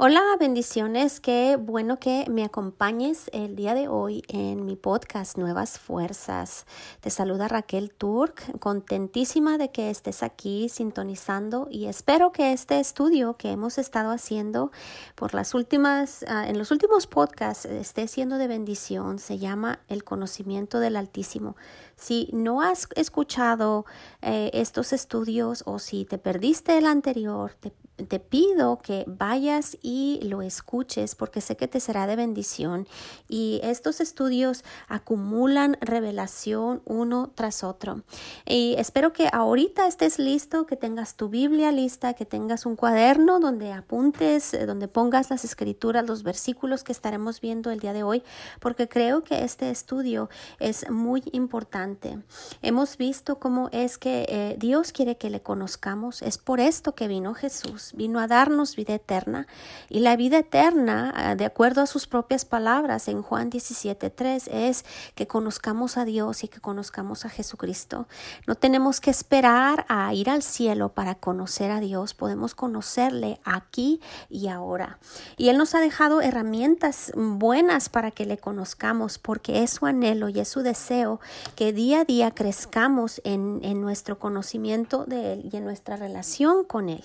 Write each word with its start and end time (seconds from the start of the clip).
Hola, 0.00 0.22
bendiciones. 0.38 1.18
Qué 1.18 1.56
bueno 1.56 1.98
que 1.98 2.24
me 2.30 2.44
acompañes 2.44 3.28
el 3.32 3.56
día 3.56 3.74
de 3.74 3.88
hoy 3.88 4.22
en 4.28 4.64
mi 4.64 4.76
podcast 4.76 5.36
Nuevas 5.36 5.80
Fuerzas. 5.80 6.66
Te 7.00 7.10
saluda 7.10 7.48
Raquel 7.48 7.90
Turk, 7.90 8.60
contentísima 8.60 9.58
de 9.58 9.72
que 9.72 9.90
estés 9.90 10.22
aquí 10.22 10.68
sintonizando 10.68 11.66
y 11.68 11.86
espero 11.86 12.30
que 12.30 12.52
este 12.52 12.78
estudio 12.78 13.36
que 13.36 13.50
hemos 13.50 13.76
estado 13.76 14.12
haciendo 14.12 14.70
por 15.16 15.34
las 15.34 15.52
últimas, 15.52 16.24
ah, 16.28 16.48
en 16.48 16.58
los 16.58 16.70
últimos 16.70 17.08
podcasts 17.08 17.64
esté 17.64 18.06
siendo 18.06 18.38
de 18.38 18.46
bendición. 18.46 19.18
Se 19.18 19.38
llama 19.38 19.80
El 19.88 20.04
conocimiento 20.04 20.78
del 20.78 20.94
Altísimo. 20.94 21.56
Si 21.96 22.30
no 22.32 22.62
has 22.62 22.86
escuchado 22.94 23.84
eh, 24.22 24.52
estos 24.54 24.92
estudios 24.92 25.64
o 25.66 25.80
si 25.80 26.04
te 26.04 26.18
perdiste 26.18 26.78
el 26.78 26.86
anterior, 26.86 27.56
te 27.58 27.72
te 28.06 28.20
pido 28.20 28.78
que 28.78 29.04
vayas 29.06 29.76
y 29.82 30.20
lo 30.22 30.42
escuches 30.42 31.14
porque 31.14 31.40
sé 31.40 31.56
que 31.56 31.68
te 31.68 31.80
será 31.80 32.06
de 32.06 32.16
bendición 32.16 32.86
y 33.28 33.60
estos 33.62 34.00
estudios 34.00 34.64
acumulan 34.88 35.76
revelación 35.80 36.80
uno 36.84 37.30
tras 37.34 37.64
otro. 37.64 38.02
Y 38.46 38.74
espero 38.78 39.12
que 39.12 39.28
ahorita 39.32 39.86
estés 39.86 40.18
listo, 40.18 40.66
que 40.66 40.76
tengas 40.76 41.16
tu 41.16 41.28
Biblia 41.28 41.72
lista, 41.72 42.14
que 42.14 42.24
tengas 42.24 42.66
un 42.66 42.76
cuaderno 42.76 43.40
donde 43.40 43.72
apuntes, 43.72 44.54
eh, 44.54 44.66
donde 44.66 44.88
pongas 44.88 45.30
las 45.30 45.44
escrituras, 45.44 46.06
los 46.06 46.22
versículos 46.22 46.84
que 46.84 46.92
estaremos 46.92 47.40
viendo 47.40 47.70
el 47.70 47.80
día 47.80 47.92
de 47.92 48.02
hoy, 48.02 48.22
porque 48.60 48.88
creo 48.88 49.24
que 49.24 49.44
este 49.44 49.70
estudio 49.70 50.28
es 50.60 50.88
muy 50.90 51.22
importante. 51.32 52.18
Hemos 52.62 52.96
visto 52.96 53.38
cómo 53.38 53.68
es 53.72 53.98
que 53.98 54.26
eh, 54.28 54.56
Dios 54.58 54.92
quiere 54.92 55.16
que 55.16 55.30
le 55.30 55.40
conozcamos, 55.42 56.22
es 56.22 56.38
por 56.38 56.60
esto 56.60 56.94
que 56.94 57.08
vino 57.08 57.34
Jesús 57.34 57.87
vino 57.94 58.20
a 58.20 58.26
darnos 58.26 58.76
vida 58.76 58.94
eterna. 58.94 59.46
Y 59.88 60.00
la 60.00 60.16
vida 60.16 60.38
eterna, 60.38 61.12
ah, 61.14 61.34
de 61.34 61.44
acuerdo 61.44 61.82
a 61.82 61.86
sus 61.86 62.06
propias 62.06 62.44
palabras 62.44 63.08
en 63.08 63.22
Juan 63.22 63.50
17.3, 63.50 64.48
es 64.52 64.84
que 65.14 65.26
conozcamos 65.26 65.96
a 65.96 66.04
Dios 66.04 66.44
y 66.44 66.48
que 66.48 66.60
conozcamos 66.60 67.24
a 67.24 67.28
Jesucristo. 67.28 68.08
No 68.46 68.54
tenemos 68.54 69.00
que 69.00 69.10
esperar 69.10 69.84
a 69.88 70.12
ir 70.14 70.30
al 70.30 70.42
cielo 70.42 70.90
para 70.90 71.14
conocer 71.14 71.70
a 71.70 71.80
Dios, 71.80 72.14
podemos 72.14 72.54
conocerle 72.54 73.40
aquí 73.44 74.00
y 74.28 74.48
ahora. 74.48 74.98
Y 75.36 75.48
Él 75.48 75.58
nos 75.58 75.74
ha 75.74 75.80
dejado 75.80 76.20
herramientas 76.20 77.12
buenas 77.14 77.88
para 77.88 78.10
que 78.10 78.26
le 78.26 78.38
conozcamos, 78.38 79.18
porque 79.18 79.62
es 79.62 79.70
su 79.70 79.86
anhelo 79.86 80.28
y 80.28 80.40
es 80.40 80.48
su 80.48 80.60
deseo 80.60 81.20
que 81.56 81.72
día 81.72 82.00
a 82.00 82.04
día 82.04 82.30
crezcamos 82.30 83.20
en, 83.24 83.60
en 83.62 83.80
nuestro 83.80 84.18
conocimiento 84.18 85.04
de 85.04 85.34
Él 85.34 85.50
y 85.52 85.56
en 85.56 85.64
nuestra 85.64 85.96
relación 85.96 86.64
con 86.64 86.88
Él. 86.88 87.04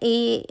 Y 0.00 0.15
y 0.16 0.46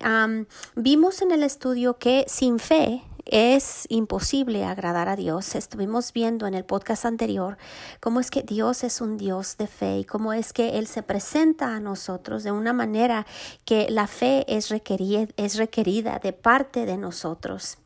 vimos 0.76 1.22
en 1.22 1.32
el 1.32 1.44
estudio 1.44 1.98
que 1.98 2.26
sin 2.28 2.60
fe 2.60 3.02
es 3.26 3.86
imposible 3.90 4.64
agradar 4.64 5.10
a 5.10 5.16
Dios. 5.16 5.56
Estuvimos 5.56 6.14
viendo 6.14 6.46
en 6.46 6.54
el 6.54 6.64
podcast 6.64 7.06
anterior 7.06 7.58
cómo 8.00 8.20
es 8.20 8.30
que 8.30 8.44
Dios 8.44 8.84
es 8.84 9.02
un 9.02 9.18
Dios 9.18 9.58
de 9.58 9.66
fe 9.66 10.00
y 10.00 10.04
cómo 10.04 10.34
es 10.34 10.54
que 10.54 10.78
Él 10.78 10.86
se 10.86 11.02
presenta 11.02 11.76
a 11.76 11.80
nosotros 11.80 12.44
de 12.44 12.52
una 12.52 12.74
manera 12.74 13.26
que 13.66 13.88
la 13.90 14.06
fe 14.06 14.46
es 14.48 14.70
requerida, 14.70 15.28
es 15.38 15.58
requerida 15.58 16.20
de 16.20 16.34
parte 16.34 16.86
de 16.86 16.98
nosotros. 16.98 17.80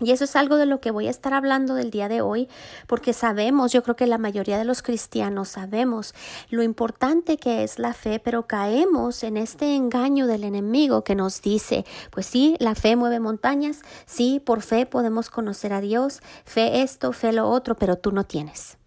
Y 0.00 0.12
eso 0.12 0.24
es 0.24 0.36
algo 0.36 0.56
de 0.56 0.66
lo 0.66 0.80
que 0.80 0.90
voy 0.90 1.08
a 1.08 1.10
estar 1.10 1.34
hablando 1.34 1.74
del 1.74 1.90
día 1.90 2.08
de 2.08 2.20
hoy, 2.20 2.48
porque 2.86 3.12
sabemos, 3.12 3.72
yo 3.72 3.82
creo 3.82 3.96
que 3.96 4.06
la 4.06 4.18
mayoría 4.18 4.56
de 4.56 4.64
los 4.64 4.82
cristianos 4.82 5.48
sabemos 5.48 6.14
lo 6.50 6.62
importante 6.62 7.36
que 7.36 7.64
es 7.64 7.78
la 7.78 7.92
fe, 7.94 8.20
pero 8.20 8.46
caemos 8.46 9.24
en 9.24 9.36
este 9.36 9.74
engaño 9.74 10.26
del 10.26 10.44
enemigo 10.44 11.02
que 11.02 11.16
nos 11.16 11.42
dice, 11.42 11.84
pues 12.10 12.26
sí, 12.26 12.56
la 12.60 12.74
fe 12.74 12.94
mueve 12.94 13.18
montañas, 13.18 13.80
sí, 14.06 14.40
por 14.44 14.62
fe 14.62 14.86
podemos 14.86 15.30
conocer 15.30 15.72
a 15.72 15.80
Dios, 15.80 16.20
fe 16.44 16.82
esto, 16.82 17.12
fe 17.12 17.32
lo 17.32 17.48
otro, 17.48 17.76
pero 17.76 17.96
tú 17.96 18.12
no 18.12 18.24
tienes. 18.24 18.77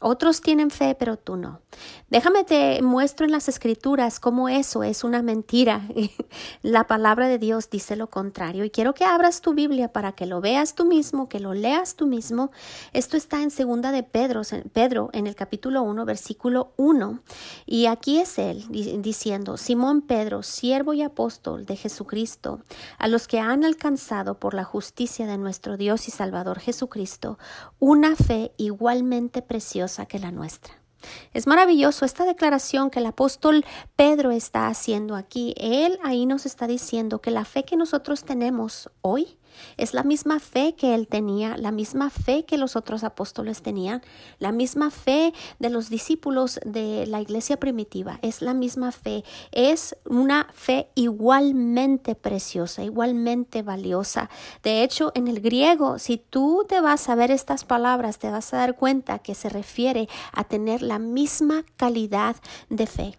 Otros 0.00 0.40
tienen 0.42 0.70
fe, 0.70 0.94
pero 0.94 1.16
tú 1.16 1.36
no. 1.36 1.60
Déjame 2.08 2.44
te 2.44 2.80
muestro 2.82 3.26
en 3.26 3.32
las 3.32 3.48
escrituras 3.48 4.20
cómo 4.20 4.48
eso 4.48 4.84
es 4.84 5.02
una 5.02 5.22
mentira. 5.22 5.82
La 6.62 6.86
palabra 6.86 7.26
de 7.26 7.38
Dios 7.38 7.68
dice 7.68 7.96
lo 7.96 8.08
contrario. 8.08 8.64
Y 8.64 8.70
quiero 8.70 8.94
que 8.94 9.04
abras 9.04 9.40
tu 9.40 9.54
Biblia 9.54 9.92
para 9.92 10.12
que 10.12 10.26
lo 10.26 10.40
veas 10.40 10.76
tú 10.76 10.84
mismo, 10.84 11.28
que 11.28 11.40
lo 11.40 11.52
leas 11.52 11.96
tú 11.96 12.06
mismo. 12.06 12.52
Esto 12.92 13.16
está 13.16 13.42
en 13.42 13.50
segunda 13.50 13.90
de 13.90 14.04
Pedro, 14.04 14.42
Pedro 14.72 15.10
en 15.12 15.26
el 15.26 15.34
capítulo 15.34 15.82
1, 15.82 16.04
versículo 16.04 16.72
1. 16.76 17.18
Y 17.66 17.86
aquí 17.86 18.18
es 18.18 18.38
él 18.38 18.64
diciendo, 18.68 19.56
Simón 19.56 20.02
Pedro, 20.02 20.44
siervo 20.44 20.92
y 20.94 21.02
apóstol 21.02 21.66
de 21.66 21.74
Jesucristo, 21.74 22.60
a 22.98 23.08
los 23.08 23.26
que 23.26 23.40
han 23.40 23.64
alcanzado 23.64 24.38
por 24.38 24.54
la 24.54 24.64
justicia 24.64 25.26
de 25.26 25.38
nuestro 25.38 25.76
Dios 25.76 26.06
y 26.06 26.12
Salvador 26.12 26.60
Jesucristo, 26.60 27.38
una 27.80 28.14
fe 28.14 28.52
igualmente 28.58 29.42
preciosa 29.42 29.87
que 30.06 30.18
la 30.18 30.30
nuestra. 30.30 30.74
Es 31.32 31.46
maravilloso 31.46 32.04
esta 32.04 32.24
declaración 32.24 32.90
que 32.90 32.98
el 32.98 33.06
apóstol 33.06 33.64
Pedro 33.96 34.30
está 34.30 34.66
haciendo 34.66 35.14
aquí. 35.14 35.54
Él 35.56 35.98
ahí 36.02 36.26
nos 36.26 36.44
está 36.44 36.66
diciendo 36.66 37.20
que 37.20 37.30
la 37.30 37.44
fe 37.44 37.64
que 37.64 37.76
nosotros 37.76 38.24
tenemos 38.24 38.90
hoy 39.00 39.37
es 39.76 39.94
la 39.94 40.02
misma 40.02 40.40
fe 40.40 40.74
que 40.74 40.94
él 40.94 41.08
tenía, 41.08 41.56
la 41.56 41.70
misma 41.70 42.10
fe 42.10 42.44
que 42.44 42.58
los 42.58 42.76
otros 42.76 43.04
apóstoles 43.04 43.62
tenían, 43.62 44.02
la 44.38 44.52
misma 44.52 44.90
fe 44.90 45.32
de 45.58 45.70
los 45.70 45.88
discípulos 45.88 46.60
de 46.64 47.06
la 47.06 47.20
iglesia 47.20 47.58
primitiva, 47.58 48.18
es 48.22 48.42
la 48.42 48.54
misma 48.54 48.92
fe, 48.92 49.24
es 49.52 49.96
una 50.04 50.48
fe 50.52 50.88
igualmente 50.94 52.14
preciosa, 52.14 52.82
igualmente 52.82 53.62
valiosa. 53.62 54.30
De 54.62 54.82
hecho, 54.82 55.12
en 55.14 55.28
el 55.28 55.40
griego, 55.40 55.98
si 55.98 56.18
tú 56.18 56.64
te 56.68 56.80
vas 56.80 57.08
a 57.08 57.14
ver 57.14 57.30
estas 57.30 57.64
palabras, 57.64 58.18
te 58.18 58.30
vas 58.30 58.52
a 58.52 58.58
dar 58.58 58.76
cuenta 58.76 59.18
que 59.18 59.34
se 59.34 59.48
refiere 59.48 60.08
a 60.32 60.44
tener 60.44 60.82
la 60.82 60.98
misma 60.98 61.64
calidad 61.76 62.36
de 62.68 62.86
fe. 62.86 63.18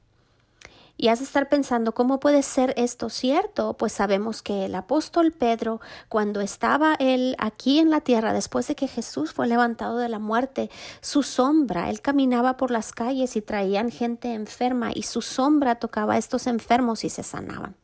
Y 1.02 1.08
has 1.08 1.20
de 1.20 1.26
estar 1.26 1.48
pensando, 1.48 1.94
¿cómo 1.94 2.20
puede 2.20 2.44
ser 2.44 2.74
esto 2.76 3.10
cierto? 3.10 3.74
Pues 3.76 3.94
sabemos 3.94 4.42
que 4.42 4.66
el 4.66 4.76
apóstol 4.76 5.32
Pedro, 5.32 5.80
cuando 6.10 6.42
estaba 6.42 6.96
él 7.00 7.38
aquí 7.40 7.80
en 7.80 7.90
la 7.90 8.02
tierra, 8.02 8.34
después 8.34 8.68
de 8.68 8.76
que 8.76 8.90
Jesús 8.90 9.32
fue 9.32 9.48
levantado 9.48 9.98
de 9.98 10.10
la 10.10 10.20
muerte, 10.20 10.70
su 11.00 11.24
sombra, 11.24 11.90
él 11.90 12.02
caminaba 12.02 12.58
por 12.58 12.70
las 12.70 12.92
calles 12.92 13.38
y 13.38 13.42
traían 13.42 13.92
gente 13.92 14.34
enferma 14.34 14.92
y 14.94 15.04
su 15.04 15.22
sombra 15.22 15.76
tocaba 15.76 16.16
a 16.16 16.18
estos 16.18 16.48
enfermos 16.48 17.06
y 17.06 17.10
se 17.10 17.24
sanaban. 17.24 17.78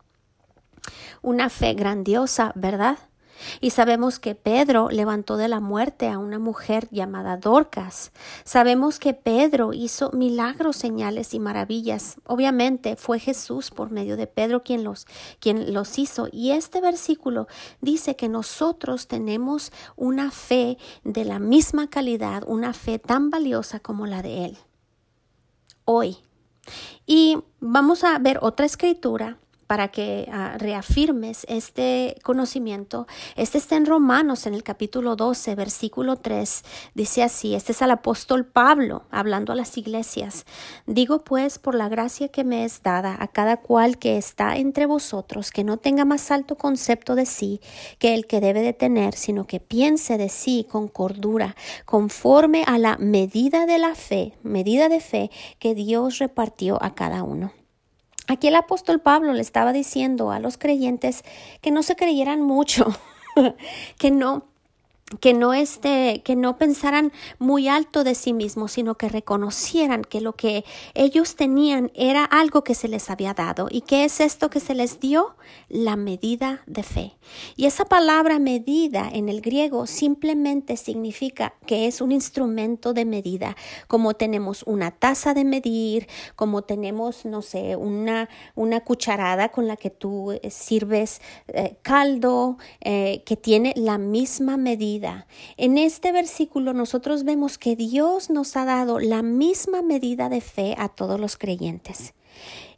Una 1.22 1.50
fe 1.50 1.74
grandiosa, 1.74 2.52
¿verdad? 2.54 2.98
Y 3.62 3.72
sabemos 3.72 4.20
que 4.20 4.36
Pedro 4.36 4.90
levantó 4.90 5.38
de 5.38 5.48
la 5.48 5.60
muerte 5.60 6.10
a 6.10 6.18
una 6.18 6.40
mujer 6.40 6.88
llamada 6.92 7.38
Dorcas. 7.38 8.12
Sabemos 8.44 9.00
que 9.00 9.14
Pedro 9.14 9.74
hizo 9.74 10.12
milagros, 10.12 10.76
señales 10.76 11.34
y 11.34 11.40
maravillas. 11.40 12.18
Obviamente 12.26 12.96
fue 12.96 13.20
Jesús 13.20 13.72
por 13.72 13.92
medio 13.92 14.18
de 14.18 14.28
Pedro 14.28 14.64
quien 14.64 14.84
los, 14.84 15.06
quien 15.40 15.74
los 15.74 15.98
hizo. 16.00 16.28
Y 16.32 16.52
este 16.52 16.82
versículo 16.82 17.48
dice 17.82 18.16
que 18.16 18.30
nosotros 18.30 19.08
tenemos 19.08 19.72
una 19.96 20.32
fe 20.32 20.78
de 21.04 21.26
la 21.26 21.40
misma 21.40 21.90
calidad, 21.90 22.44
una 22.48 22.74
fe 22.74 23.00
tan 23.00 23.30
valiosa 23.30 23.80
como 23.80 24.08
la 24.08 24.22
de 24.22 24.46
Él. 24.46 24.58
Hoy. 25.86 26.18
Y 27.06 27.38
vamos 27.60 28.04
a 28.04 28.18
ver 28.18 28.40
otra 28.42 28.66
escritura 28.66 29.38
para 29.68 29.90
que 29.90 30.28
ah, 30.32 30.56
reafirmes 30.58 31.46
este 31.50 32.16
conocimiento. 32.24 33.08
Este 33.36 33.58
está 33.58 33.76
en 33.76 33.86
Romanos, 33.86 34.46
en 34.46 34.54
el 34.54 34.64
capítulo 34.64 35.16
12, 35.16 35.56
versículo 35.56 36.18
3. 36.18 36.64
Dice 36.94 37.24
así, 37.24 37.56
este 37.56 37.72
es 37.72 37.82
el 37.82 37.92
apóstol 37.92 38.46
Pablo 38.46 39.04
hablando 39.12 39.54
a 39.54 39.56
las 39.56 39.78
iglesias. 39.78 40.46
Digo 40.86 41.24
pues, 41.24 41.60
por 41.60 41.76
la 41.76 41.90
gracia 41.90 42.30
que 42.30 42.44
me 42.44 42.66
es 42.66 42.84
dada 42.84 43.18
a 43.20 43.28
cada 43.28 43.58
cual 43.58 43.98
que 43.98 44.18
está 44.18 44.58
entre 44.58 44.86
vosotros, 44.86 45.52
que 45.52 45.64
no 45.64 45.78
tenga 45.78 46.06
más 46.06 46.32
alto 46.32 46.56
concepto 46.56 47.16
de 47.16 47.26
sí 47.26 47.60
que 48.00 48.14
el 48.14 48.28
que 48.28 48.42
debe 48.42 48.62
de 48.62 48.74
tener, 48.74 49.16
sino 49.16 49.46
que 49.46 49.60
piense 49.60 50.18
de 50.18 50.30
sí 50.30 50.66
con 50.70 50.88
cordura, 50.88 51.56
conforme 51.86 52.64
a 52.68 52.78
la 52.78 52.98
medida 52.98 53.66
de 53.66 53.80
la 53.80 53.96
fe, 53.96 54.34
medida 54.44 54.90
de 54.90 55.00
fe 55.00 55.32
que 55.60 55.76
Dios 55.76 56.20
repartió 56.20 56.82
a 56.84 56.96
cada 56.96 57.24
uno. 57.24 57.52
Aquí 58.28 58.48
el 58.48 58.56
apóstol 58.56 59.00
Pablo 59.00 59.34
le 59.34 59.42
estaba 59.42 59.72
diciendo 59.72 60.32
a 60.32 60.40
los 60.40 60.58
creyentes 60.58 61.24
que 61.62 61.72
no 61.72 61.84
se 61.84 61.96
creyeran 61.96 62.42
mucho, 62.42 62.88
que 64.00 64.12
no 64.12 64.46
que 65.20 65.36
no 65.36 65.54
este, 65.54 66.24
que 66.24 66.36
no 66.36 66.58
pensaran 66.58 67.12
muy 67.38 67.68
alto 67.68 68.04
de 68.04 68.16
sí 68.16 68.34
mismos, 68.34 68.72
sino 68.72 68.96
que 68.96 69.08
reconocieran 69.08 70.04
que 70.04 70.20
lo 70.20 70.34
que 70.34 70.66
ellos 70.96 71.36
tenían 71.36 71.92
era 71.94 72.26
algo 72.26 72.64
que 72.64 72.74
se 72.74 72.88
les 72.88 73.12
había 73.12 73.36
dado. 73.36 73.68
¿Y 73.70 73.82
qué 73.82 74.04
es 74.04 74.20
esto 74.20 74.50
que 74.50 74.60
se 74.60 74.74
les 74.74 75.00
dio? 75.00 75.36
La 75.70 75.96
medida 75.96 76.64
de 76.66 76.82
fe. 76.82 77.18
Y 77.56 77.66
esa 77.66 77.86
palabra 77.86 78.40
medida 78.40 79.08
en 79.14 79.30
el 79.30 79.42
griego 79.42 79.86
simplemente 79.86 80.76
significa 80.76 81.54
que 81.68 81.86
es 81.86 82.02
un 82.02 82.12
instrumento 82.12 82.94
de 82.94 83.06
medida, 83.06 83.56
como 83.88 84.16
tenemos 84.16 84.64
una 84.64 84.90
taza 84.90 85.36
de 85.36 85.46
medir, 85.46 86.08
como 86.36 86.64
tenemos, 86.64 87.26
no 87.26 87.44
sé, 87.44 87.76
una, 87.76 88.28
una 88.56 88.80
cucharada 88.84 89.50
con 89.50 89.68
la 89.68 89.78
que 89.78 89.92
tú 89.92 90.32
eh, 90.32 90.50
sirves 90.50 91.22
eh, 91.50 91.78
caldo, 91.84 92.58
eh, 92.82 93.22
que 93.24 93.38
tiene 93.38 93.72
la 93.76 94.00
misma 94.00 94.58
medida 94.58 94.95
en 95.58 95.78
este 95.78 96.12
versículo 96.12 96.74
nosotros 96.74 97.24
vemos 97.24 97.58
que 97.58 97.76
Dios 97.76 98.30
nos 98.30 98.56
ha 98.56 98.66
dado 98.66 99.00
la 99.00 99.22
misma 99.22 99.82
medida 99.82 100.30
de 100.30 100.42
fe 100.42 100.76
a 100.78 100.90
todos 100.90 101.20
los 101.20 101.38
creyentes. 101.38 102.14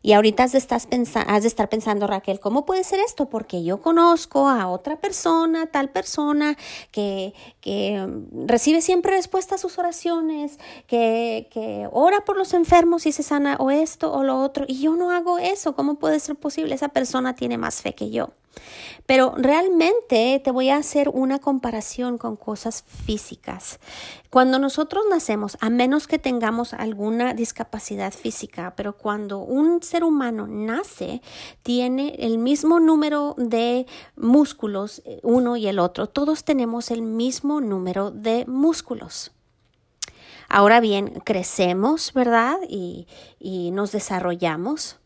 Y 0.01 0.13
ahorita 0.13 0.43
has 0.43 0.51
de, 0.51 0.57
estar 0.57 1.69
pensando, 1.69 2.07
Raquel, 2.07 2.39
¿cómo 2.39 2.65
puede 2.65 2.83
ser 2.83 2.99
esto? 2.99 3.29
Porque 3.29 3.63
yo 3.63 3.81
conozco 3.81 4.47
a 4.47 4.67
otra 4.67 4.99
persona, 4.99 5.67
tal 5.67 5.89
persona, 5.89 6.57
que, 6.91 7.33
que 7.61 8.07
recibe 8.45 8.81
siempre 8.81 9.11
respuesta 9.11 9.55
a 9.55 9.57
sus 9.57 9.77
oraciones, 9.77 10.59
que, 10.87 11.47
que 11.51 11.87
ora 11.91 12.23
por 12.25 12.37
los 12.37 12.53
enfermos 12.53 13.05
y 13.05 13.11
se 13.11 13.23
sana 13.23 13.57
o 13.59 13.71
esto 13.71 14.11
o 14.13 14.23
lo 14.23 14.41
otro, 14.41 14.65
y 14.67 14.81
yo 14.81 14.95
no 14.95 15.11
hago 15.11 15.37
eso. 15.39 15.75
¿Cómo 15.75 15.95
puede 15.95 16.19
ser 16.19 16.35
posible? 16.35 16.75
Esa 16.75 16.89
persona 16.89 17.35
tiene 17.35 17.57
más 17.57 17.81
fe 17.81 17.93
que 17.93 18.09
yo. 18.09 18.31
Pero 19.05 19.33
realmente 19.37 20.41
te 20.43 20.51
voy 20.51 20.69
a 20.69 20.77
hacer 20.77 21.09
una 21.09 21.39
comparación 21.39 22.17
con 22.17 22.35
cosas 22.35 22.83
físicas. 23.05 23.79
Cuando 24.29 24.59
nosotros 24.59 25.05
nacemos, 25.09 25.57
a 25.61 25.69
menos 25.69 26.07
que 26.07 26.19
tengamos 26.19 26.73
alguna 26.73 27.33
discapacidad 27.33 28.13
física, 28.13 28.73
pero 28.75 28.97
cuando 28.97 29.39
un 29.39 29.71
ser 29.87 30.03
humano 30.03 30.45
nace, 30.47 31.21
tiene 31.63 32.15
el 32.19 32.37
mismo 32.37 32.79
número 32.79 33.33
de 33.37 33.87
músculos, 34.15 35.01
eh, 35.05 35.19
uno 35.23 35.57
y 35.57 35.67
el 35.67 35.79
otro. 35.79 36.07
Todos 36.07 36.43
tenemos 36.43 36.91
el 36.91 37.01
mismo 37.01 37.59
número 37.61 38.11
de 38.11 38.45
músculos. 38.45 39.31
Ahora 40.49 40.79
bien, 40.79 41.21
crecemos, 41.25 42.13
¿verdad? 42.13 42.57
Y, 42.69 43.07
y 43.39 43.71
nos 43.71 43.91
desarrollamos, 43.91 44.97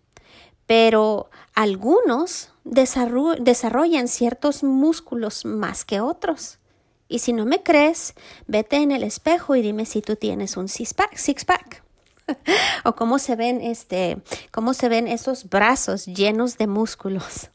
pero 0.67 1.29
algunos 1.55 2.49
desarrollan 2.63 4.07
ciertos 4.07 4.63
músculos 4.63 5.45
más 5.45 5.85
que 5.85 5.99
otros. 5.99 6.59
Y 7.07 7.19
si 7.19 7.33
no 7.33 7.45
me 7.45 7.61
crees, 7.61 8.13
vete 8.47 8.77
en 8.77 8.91
el 8.91 9.03
espejo 9.03 9.55
y 9.55 9.61
dime 9.61 9.85
si 9.85 10.01
tú 10.01 10.15
tienes 10.15 10.55
un 10.55 10.67
six 10.67 10.93
pack. 10.93 11.17
Six 11.17 11.43
pack. 11.43 11.83
o 12.85 12.93
cómo 12.93 13.19
se 13.19 13.35
ven 13.35 13.61
este, 13.61 14.21
cómo 14.51 14.73
se 14.73 14.89
ven 14.89 15.07
esos 15.07 15.49
brazos 15.49 16.05
llenos 16.05 16.57
de 16.57 16.67
músculos. 16.67 17.51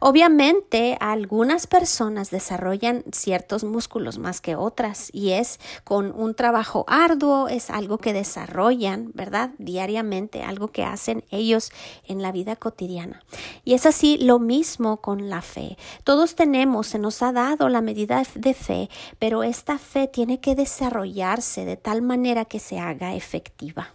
Obviamente, 0.00 0.96
algunas 1.00 1.66
personas 1.66 2.30
desarrollan 2.30 3.04
ciertos 3.12 3.64
músculos 3.64 4.18
más 4.18 4.40
que 4.40 4.56
otras 4.56 5.10
y 5.12 5.30
es 5.30 5.60
con 5.84 6.12
un 6.12 6.34
trabajo 6.34 6.84
arduo, 6.88 7.48
es 7.48 7.70
algo 7.70 7.98
que 7.98 8.12
desarrollan, 8.12 9.10
¿verdad? 9.14 9.50
Diariamente, 9.58 10.42
algo 10.42 10.68
que 10.68 10.84
hacen 10.84 11.24
ellos 11.30 11.72
en 12.06 12.22
la 12.22 12.32
vida 12.32 12.56
cotidiana. 12.56 13.22
Y 13.64 13.74
es 13.74 13.86
así 13.86 14.18
lo 14.18 14.38
mismo 14.38 14.98
con 14.98 15.28
la 15.28 15.42
fe. 15.42 15.76
Todos 16.04 16.34
tenemos, 16.34 16.86
se 16.86 16.98
nos 16.98 17.22
ha 17.22 17.32
dado 17.32 17.68
la 17.68 17.80
medida 17.80 18.22
de 18.34 18.54
fe, 18.54 18.88
pero 19.18 19.42
esta 19.42 19.78
fe 19.78 20.08
tiene 20.08 20.40
que 20.40 20.54
desarrollarse 20.54 21.64
de 21.64 21.76
tal 21.76 22.02
manera 22.02 22.44
que 22.44 22.58
se 22.58 22.78
haga 22.78 23.14
efectiva. 23.14 23.94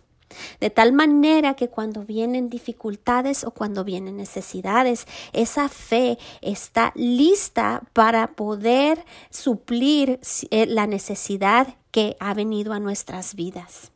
De 0.60 0.70
tal 0.70 0.94
manera 0.94 1.56
que 1.56 1.70
cuando 1.70 2.04
vienen 2.04 2.50
dificultades 2.50 3.44
o 3.44 3.52
cuando 3.52 3.84
vienen 3.84 4.18
necesidades, 4.18 5.08
esa 5.34 5.70
fe 5.70 6.18
está 6.42 6.92
lista 6.96 7.84
para 7.94 8.36
poder 8.36 9.06
suplir 9.30 10.20
eh, 10.52 10.66
la 10.68 10.88
necesidad 10.88 11.76
que 11.92 12.16
ha 12.20 12.34
venido 12.34 12.74
a 12.74 12.80
nuestras 12.80 13.36
vidas. 13.36 13.92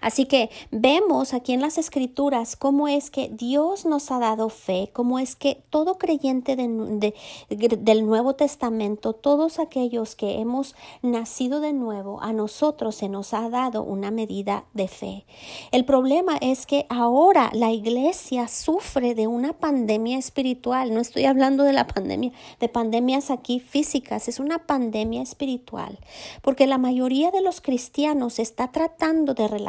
Así 0.00 0.26
que 0.26 0.50
vemos 0.70 1.34
aquí 1.34 1.52
en 1.52 1.60
las 1.60 1.78
escrituras 1.78 2.56
cómo 2.56 2.88
es 2.88 3.10
que 3.10 3.28
Dios 3.28 3.84
nos 3.84 4.10
ha 4.10 4.18
dado 4.18 4.48
fe, 4.48 4.90
cómo 4.92 5.18
es 5.18 5.36
que 5.36 5.62
todo 5.70 5.98
creyente 5.98 6.56
del 6.56 8.06
Nuevo 8.06 8.34
Testamento, 8.34 9.12
todos 9.12 9.58
aquellos 9.58 10.14
que 10.14 10.40
hemos 10.40 10.74
nacido 11.02 11.60
de 11.60 11.72
nuevo, 11.72 12.20
a 12.22 12.32
nosotros 12.32 12.96
se 12.96 13.08
nos 13.08 13.34
ha 13.34 13.48
dado 13.48 13.82
una 13.82 14.10
medida 14.10 14.64
de 14.74 14.88
fe. 14.88 15.24
El 15.72 15.84
problema 15.84 16.36
es 16.40 16.66
que 16.66 16.86
ahora 16.88 17.50
la 17.52 17.72
iglesia 17.72 18.48
sufre 18.48 19.14
de 19.14 19.26
una 19.26 19.52
pandemia 19.52 20.18
espiritual. 20.18 20.92
No 20.94 21.00
estoy 21.00 21.24
hablando 21.24 21.64
de 21.64 21.72
la 21.72 21.86
pandemia, 21.86 22.32
de 22.60 22.68
pandemias 22.68 23.30
aquí 23.30 23.60
físicas, 23.60 24.28
es 24.28 24.38
una 24.40 24.66
pandemia 24.66 25.22
espiritual, 25.22 25.98
porque 26.42 26.66
la 26.66 26.78
mayoría 26.78 27.30
de 27.30 27.40
los 27.40 27.60
cristianos 27.60 28.38
está 28.38 28.72
tratando 28.72 29.34
de 29.34 29.48
relacionarse 29.48 29.67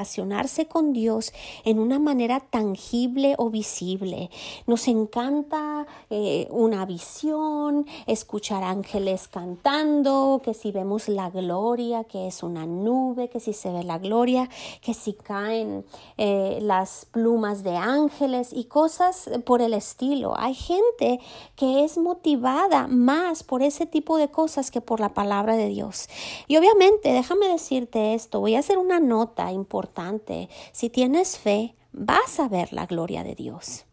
con 0.70 0.94
Dios 0.94 1.34
en 1.66 1.80
una 1.80 2.00
manera 2.00 2.40
tangible 2.40 3.36
o 3.38 3.50
visible. 3.50 4.30
Nos 4.66 4.88
encanta 4.88 5.86
eh, 6.10 6.48
una 6.52 6.86
visión, 6.86 7.86
escuchar 8.08 8.64
ángeles 8.64 9.28
cantando, 9.28 10.42
que 10.44 10.54
si 10.54 10.72
vemos 10.72 11.10
la 11.10 11.30
gloria, 11.30 12.06
que 12.06 12.28
es 12.28 12.44
una 12.44 12.66
nube, 12.66 13.30
que 13.30 13.40
si 13.40 13.54
se 13.54 13.72
ve 13.72 13.84
la 13.84 13.98
gloria, 13.98 14.50
que 14.82 14.94
si 14.94 15.14
caen 15.14 15.86
eh, 16.18 16.60
las 16.62 17.06
plumas 17.12 17.64
de 17.64 17.76
ángeles 17.76 18.52
y 18.54 18.66
cosas 18.66 19.30
por 19.46 19.62
el 19.62 19.74
estilo. 19.74 20.34
Hay 20.38 20.54
gente 20.54 21.20
que 21.56 21.84
es 21.84 21.98
motivada 21.98 22.88
más 22.88 23.44
por 23.44 23.62
ese 23.64 23.86
tipo 23.86 24.18
de 24.18 24.30
cosas 24.30 24.72
que 24.72 24.82
por 24.82 25.00
la 25.00 25.14
palabra 25.14 25.56
de 25.58 25.68
Dios. 25.68 26.08
Y 26.48 26.58
obviamente, 26.58 27.12
déjame 27.12 27.50
decirte 27.50 28.14
esto, 28.14 28.40
voy 28.40 28.56
a 28.56 28.60
hacer 28.60 28.78
una 28.78 29.00
nota 29.00 29.52
importante 29.52 29.89
importante. 29.90 30.50
Si 30.72 30.90
tienes 30.90 31.38
fe, 31.38 31.76
vas 31.92 32.40
a 32.40 32.48
ver 32.48 32.74
la 32.74 32.86
gloria 32.86 33.24
de 33.24 33.36
Dios. 33.36 33.86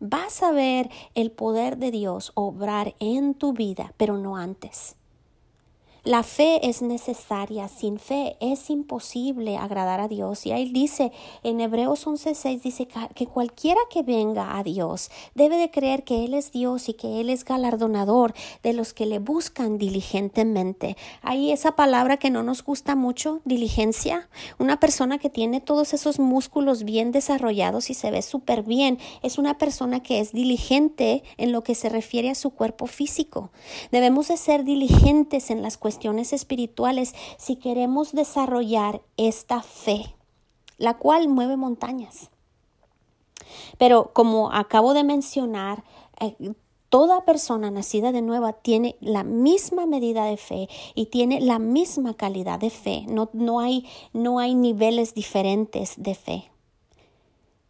Vas 0.00 0.42
a 0.42 0.50
ver 0.50 0.90
el 1.14 1.30
poder 1.30 1.78
de 1.78 1.90
Dios 1.90 2.32
obrar 2.34 2.94
en 2.98 3.34
tu 3.34 3.52
vida, 3.52 3.94
pero 3.96 4.18
no 4.18 4.36
antes. 4.36 4.96
La 6.04 6.22
fe 6.22 6.68
es 6.68 6.82
necesaria, 6.82 7.66
sin 7.68 7.98
fe 7.98 8.36
es 8.38 8.68
imposible 8.68 9.56
agradar 9.56 10.00
a 10.00 10.08
Dios. 10.08 10.44
Y 10.44 10.52
ahí 10.52 10.70
dice 10.70 11.12
en 11.42 11.62
Hebreos 11.62 12.06
11:6 12.06 12.60
dice 12.60 12.86
que 13.14 13.26
cualquiera 13.26 13.80
que 13.88 14.02
venga 14.02 14.58
a 14.58 14.62
Dios 14.62 15.10
debe 15.34 15.56
de 15.56 15.70
creer 15.70 16.04
que 16.04 16.26
Él 16.26 16.34
es 16.34 16.52
Dios 16.52 16.90
y 16.90 16.92
que 16.92 17.22
Él 17.22 17.30
es 17.30 17.46
galardonador 17.46 18.34
de 18.62 18.74
los 18.74 18.92
que 18.92 19.06
le 19.06 19.18
buscan 19.18 19.78
diligentemente. 19.78 20.98
Ahí 21.22 21.50
esa 21.50 21.74
palabra 21.74 22.18
que 22.18 22.28
no 22.28 22.42
nos 22.42 22.62
gusta 22.62 22.96
mucho, 22.96 23.40
diligencia. 23.46 24.28
Una 24.58 24.78
persona 24.78 25.16
que 25.16 25.30
tiene 25.30 25.62
todos 25.62 25.94
esos 25.94 26.18
músculos 26.18 26.84
bien 26.84 27.12
desarrollados 27.12 27.88
y 27.88 27.94
se 27.94 28.10
ve 28.10 28.20
súper 28.20 28.62
bien, 28.62 28.98
es 29.22 29.38
una 29.38 29.56
persona 29.56 30.02
que 30.02 30.20
es 30.20 30.32
diligente 30.32 31.22
en 31.38 31.50
lo 31.50 31.62
que 31.62 31.74
se 31.74 31.88
refiere 31.88 32.28
a 32.28 32.34
su 32.34 32.50
cuerpo 32.50 32.86
físico. 32.86 33.52
Debemos 33.90 34.28
de 34.28 34.36
ser 34.36 34.64
diligentes 34.64 35.48
en 35.48 35.62
las 35.62 35.78
cuestiones 35.78 35.93
espirituales 36.32 37.14
si 37.38 37.56
queremos 37.56 38.12
desarrollar 38.12 39.02
esta 39.16 39.62
fe, 39.62 40.14
la 40.78 40.98
cual 40.98 41.28
mueve 41.28 41.56
montañas. 41.56 42.30
Pero 43.78 44.12
como 44.12 44.52
acabo 44.52 44.94
de 44.94 45.04
mencionar, 45.04 45.84
eh, 46.20 46.54
Toda 46.94 47.24
persona 47.24 47.72
nacida 47.72 48.12
de 48.12 48.22
nueva 48.22 48.52
tiene 48.52 48.94
la 49.00 49.24
misma 49.24 49.84
medida 49.84 50.26
de 50.26 50.36
fe 50.36 50.68
y 50.94 51.06
tiene 51.06 51.40
la 51.40 51.58
misma 51.58 52.14
calidad 52.14 52.60
de 52.60 52.70
fe. 52.70 53.04
No, 53.08 53.30
no, 53.32 53.58
hay, 53.58 53.84
no 54.12 54.38
hay 54.38 54.54
niveles 54.54 55.12
diferentes 55.12 55.94
de 55.96 56.14
fe. 56.14 56.52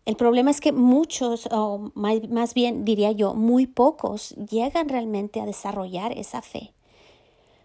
El 0.04 0.16
problema 0.16 0.50
es 0.50 0.60
que 0.60 0.72
muchos, 0.72 1.48
o 1.50 1.90
más 1.94 2.52
bien 2.52 2.84
diría 2.84 3.12
yo, 3.12 3.32
muy 3.32 3.66
pocos, 3.66 4.34
llegan 4.50 4.90
realmente 4.90 5.40
a 5.40 5.46
desarrollar 5.46 6.12
esa 6.12 6.42
fe 6.42 6.73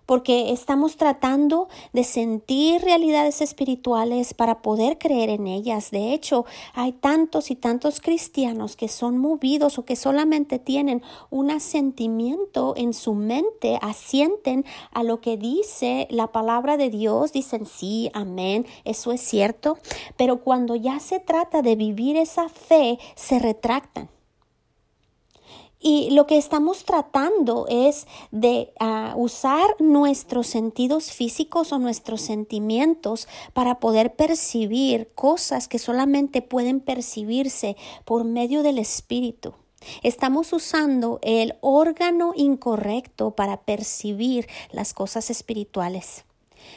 porque 0.09 0.51
estamos 0.51 0.97
tratando 0.97 1.67
de 1.93 2.03
sentir 2.03 2.81
realidades 2.81 3.41
espirituales 3.41 4.33
para 4.33 4.63
poder 4.63 4.97
creer 4.97 5.29
en 5.29 5.45
ellas. 5.45 5.91
De 5.91 6.13
hecho, 6.15 6.47
hay 6.73 6.93
tantos 6.93 7.51
y 7.51 7.55
tantos 7.55 8.01
cristianos 8.01 8.75
que 8.75 8.87
son 8.87 9.19
movidos 9.19 9.77
o 9.77 9.85
que 9.85 9.95
solamente 9.95 10.57
tienen 10.57 11.03
un 11.29 11.51
asentimiento 11.51 12.73
en 12.75 12.95
su 12.95 13.13
mente, 13.13 13.77
asienten 13.83 14.65
a 14.91 15.03
lo 15.03 15.21
que 15.21 15.37
dice 15.37 16.07
la 16.09 16.31
palabra 16.31 16.75
de 16.75 16.89
Dios, 16.89 17.31
dicen 17.31 17.67
sí, 17.67 18.09
amén, 18.15 18.65
eso 18.85 19.11
es 19.11 19.21
cierto, 19.21 19.77
pero 20.17 20.41
cuando 20.41 20.75
ya 20.75 20.99
se 20.99 21.19
trata 21.19 21.61
de 21.61 21.75
vivir 21.75 22.17
esa 22.17 22.49
fe, 22.49 22.97
se 23.13 23.37
retractan 23.37 24.09
Y 25.81 26.11
lo 26.11 26.27
que 26.27 26.37
estamos 26.37 26.83
tratando 26.83 27.65
es 27.69 28.05
de 28.31 28.73
ah, 28.79 29.13
usar 29.15 29.75
nuestros 29.79 30.47
sentidos 30.47 31.11
físicos 31.11 31.71
o 31.71 31.79
nuestros 31.79 32.21
sentimientos 32.21 33.29
para 33.53 33.79
poder 33.79 34.13
percibir 34.15 35.11
cosas 35.15 35.69
que 35.69 35.79
solamente 35.79 36.41
pueden 36.41 36.81
percibirse 36.81 37.77
por 38.03 38.25
medio 38.25 38.61
del 38.61 38.77
espíritu. 38.77 39.53
Estamos 40.03 40.51
usando 40.51 41.19
el 41.21 41.55
órgano 41.61 42.33
incorrecto 42.35 43.31
para 43.31 43.61
percibir 43.61 44.47
las 44.71 44.93
cosas 44.93 45.29
espirituales. 45.29 46.25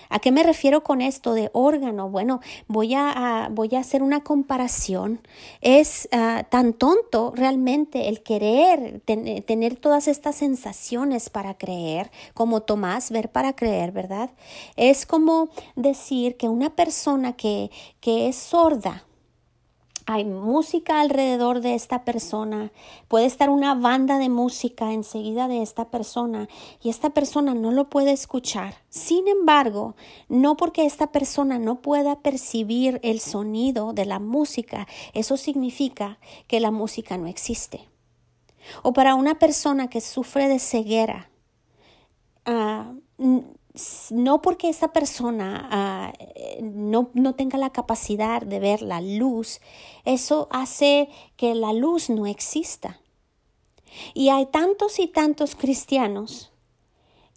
¿A 0.09 0.19
qué 0.19 0.33
me 0.33 0.43
refiero 0.43 0.83
con 0.83 1.01
esto 1.01 1.35
de 1.35 1.51
órgano? 1.53 2.09
Bueno, 2.09 2.41
voy 2.69 2.95
a, 2.95 3.49
voy 3.51 3.75
a 3.75 3.81
hacer 3.81 4.03
una 4.03 4.23
comparación. 4.23 5.21
Es 5.61 6.09
ah, 6.13 6.45
tan 6.49 6.73
tonto 6.75 7.33
realmente 7.35 8.09
el 8.09 8.23
querer 8.23 9.01
tener 9.01 9.77
todas 9.77 10.09
estas 10.09 10.37
sensaciones 10.37 11.31
para 11.31 11.55
creer, 11.55 12.11
como 12.35 12.63
Tomás, 12.63 13.11
ver 13.11 13.31
para 13.31 13.55
creer, 13.55 13.93
¿verdad? 13.93 14.31
Es 14.77 15.07
como 15.07 15.49
decir 15.77 16.37
que 16.37 16.49
una 16.49 16.71
persona 16.75 17.35
que, 17.35 17.71
que 18.01 18.29
es 18.29 18.37
sorda, 18.37 19.05
hay 20.07 20.25
música 20.25 21.01
alrededor 21.01 21.61
de 21.61 21.75
esta 21.75 22.05
persona, 22.05 22.73
puede 23.09 23.27
estar 23.27 23.51
una 23.51 23.75
banda 23.75 24.19
de 24.19 24.29
música 24.29 24.93
enseguida 24.93 25.49
de 25.49 25.63
esta 25.63 25.91
persona 25.91 26.49
y 26.83 26.91
esta 26.91 27.11
persona 27.11 27.55
no 27.55 27.71
lo 27.71 27.89
puede 27.89 28.13
escuchar. 28.13 28.75
Sin 28.89 29.29
embargo, 29.29 29.95
no 30.29 30.57
porque 30.57 30.85
esta 30.85 31.13
persona 31.13 31.59
no 31.59 31.81
pueda 31.83 32.21
percibir 32.21 33.01
el 33.03 33.21
sonido 33.21 33.93
de 33.93 34.07
la 34.07 34.19
música, 34.19 34.87
eso 35.15 35.37
significa 35.37 36.19
que 36.47 36.61
la 36.61 36.71
música 36.71 37.17
no 37.17 37.27
existe. 37.27 37.89
O 38.83 38.93
para 38.93 39.15
una 39.15 39.39
persona 39.39 39.89
que 39.89 40.01
sufre 40.01 40.49
de 40.49 40.59
ceguera, 40.59 41.31
uh, 42.47 43.01
no 44.11 44.43
porque 44.43 44.69
esa 44.69 44.93
persona 44.93 45.69
ah, 45.71 46.13
no, 46.63 47.11
no, 47.15 47.35
tenga 47.35 47.59
la 47.59 47.71
capacidad 47.71 48.43
de 48.43 48.61
ver 48.61 48.83
la 48.83 49.01
luz, 49.01 49.61
eso 50.05 50.49
hace 50.51 51.09
que 51.37 51.55
la 51.55 51.73
luz 51.73 52.11
no 52.11 52.27
exista. 52.27 53.01
Y 54.15 54.31
hay 54.31 54.47
tantos 54.47 54.99
y 54.99 55.07
tantos 55.07 55.55
cristianos 55.55 56.52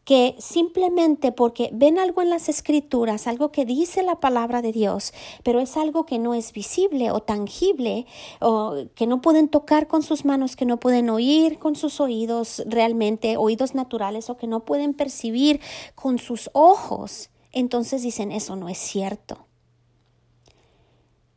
que 0.05 0.35
simplemente 0.37 1.31
porque 1.31 1.71
ven 1.73 1.97
algo 1.97 2.21
en 2.21 2.29
las 2.29 2.47
escrituras, 2.47 3.25
algo 3.25 3.51
que 3.51 3.65
dice 3.65 4.03
la 4.03 4.19
palabra 4.19 4.61
de 4.61 4.71
Dios, 4.71 5.13
pero 5.43 5.59
es 5.59 5.75
algo 5.77 6.05
que 6.05 6.19
no 6.19 6.35
es 6.35 6.53
visible 6.53 7.09
o 7.09 7.21
tangible, 7.21 8.05
o 8.39 8.85
que 8.93 9.07
no 9.07 9.19
pueden 9.21 9.49
tocar 9.49 9.87
con 9.87 10.03
sus 10.03 10.23
manos, 10.23 10.55
que 10.55 10.65
no 10.65 10.79
pueden 10.79 11.09
oír 11.09 11.57
con 11.57 11.75
sus 11.75 11.99
oídos 11.99 12.63
realmente, 12.67 13.35
oídos 13.35 13.73
naturales, 13.73 14.29
o 14.29 14.37
que 14.37 14.47
no 14.47 14.63
pueden 14.63 14.93
percibir 14.93 15.59
con 15.95 16.19
sus 16.19 16.51
ojos, 16.53 17.31
entonces 17.51 18.03
dicen, 18.03 18.31
eso 18.31 18.55
no 18.55 18.69
es 18.69 18.77
cierto. 18.77 19.47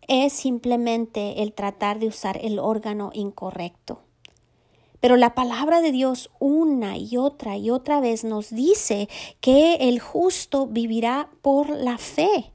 Es 0.08 0.34
simplemente 0.34 1.42
el 1.42 1.54
tratar 1.54 1.98
de 2.00 2.08
usar 2.08 2.38
el 2.42 2.58
órgano 2.58 3.10
incorrecto. 3.14 4.02
Pero 5.00 5.16
la 5.16 5.34
palabra 5.34 5.80
de 5.80 5.92
Dios 5.92 6.30
una 6.38 6.96
y 6.96 7.16
otra 7.16 7.56
y 7.56 7.70
otra 7.70 8.00
vez 8.00 8.24
nos 8.24 8.50
dice 8.50 9.08
que 9.40 9.74
el 9.76 10.00
justo 10.00 10.66
vivirá 10.66 11.30
por 11.42 11.70
la 11.70 11.98
fe. 11.98 12.52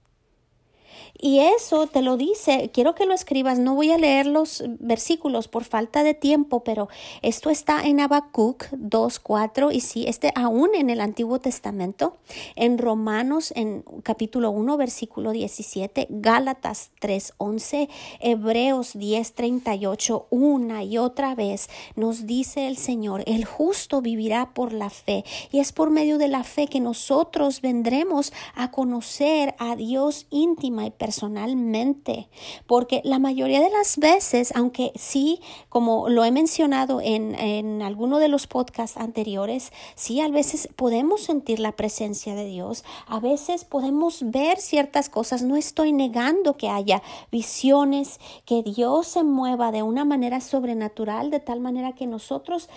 Y 1.25 1.39
eso 1.39 1.87
te 1.87 2.01
lo 2.01 2.17
dice, 2.17 2.69
quiero 2.73 2.95
que 2.95 3.05
lo 3.05 3.13
escribas, 3.13 3.57
no 3.57 3.75
voy 3.75 3.91
a 3.91 3.97
leer 3.97 4.25
los 4.25 4.61
versículos 4.81 5.47
por 5.47 5.63
falta 5.63 6.03
de 6.03 6.13
tiempo, 6.13 6.65
pero 6.65 6.89
esto 7.21 7.49
está 7.49 7.81
en 7.83 8.01
Habacuc 8.01 8.65
2.4 8.71 9.73
y 9.73 9.79
sí, 9.79 10.03
este 10.05 10.33
aún 10.35 10.71
en 10.75 10.89
el 10.89 10.99
Antiguo 10.99 11.39
Testamento, 11.39 12.17
en 12.57 12.77
Romanos 12.77 13.53
en 13.55 13.85
capítulo 14.03 14.51
1, 14.51 14.75
versículo 14.75 15.31
17, 15.31 16.07
Gálatas 16.09 16.91
3.11, 16.99 17.87
Hebreos 18.19 18.93
10.38, 18.97 20.25
una 20.29 20.83
y 20.83 20.97
otra 20.97 21.35
vez 21.35 21.69
nos 21.95 22.27
dice 22.27 22.67
el 22.67 22.75
Señor, 22.75 23.23
el 23.27 23.45
justo 23.45 24.01
vivirá 24.01 24.53
por 24.53 24.73
la 24.73 24.89
fe 24.89 25.23
y 25.53 25.59
es 25.59 25.71
por 25.71 25.89
medio 25.89 26.17
de 26.17 26.27
la 26.27 26.43
fe 26.43 26.67
que 26.67 26.81
nosotros 26.81 27.61
vendremos 27.61 28.33
a 28.55 28.71
conocer 28.71 29.55
a 29.57 29.77
Dios 29.77 30.27
íntima 30.29 30.85
y 30.85 30.91
personal 30.91 31.12
personalmente, 31.13 32.27
porque 32.65 33.01
la 33.03 33.19
mayoría 33.19 33.61
de 33.61 33.69
las 33.69 33.97
veces, 33.97 34.51
aunque 34.55 34.91
sí, 34.95 35.39
como 35.69 36.09
lo 36.09 36.25
he 36.25 36.31
mencionado 36.31 37.01
en, 37.01 37.35
en 37.35 37.83
alguno 37.83 38.17
de 38.17 38.29
los 38.29 38.47
podcasts 38.47 38.97
anteriores, 38.97 39.71
sí, 39.93 40.21
a 40.21 40.27
veces 40.29 40.69
podemos 40.75 41.21
sentir 41.21 41.59
la 41.59 41.73
presencia 41.73 42.33
de 42.33 42.45
Dios, 42.45 42.83
a 43.05 43.19
veces 43.19 43.63
podemos 43.63 44.23
ver 44.31 44.57
ciertas 44.57 45.09
cosas, 45.09 45.43
no 45.43 45.55
estoy 45.55 45.93
negando 45.93 46.57
que 46.57 46.69
haya 46.69 47.03
visiones, 47.31 48.19
que 48.45 48.63
Dios 48.63 49.05
se 49.05 49.23
mueva 49.23 49.71
de 49.71 49.83
una 49.83 50.05
manera 50.05 50.41
sobrenatural, 50.41 51.29
de 51.29 51.41
tal 51.41 51.59
manera 51.59 51.93
que 51.93 52.07
nosotros 52.07 52.69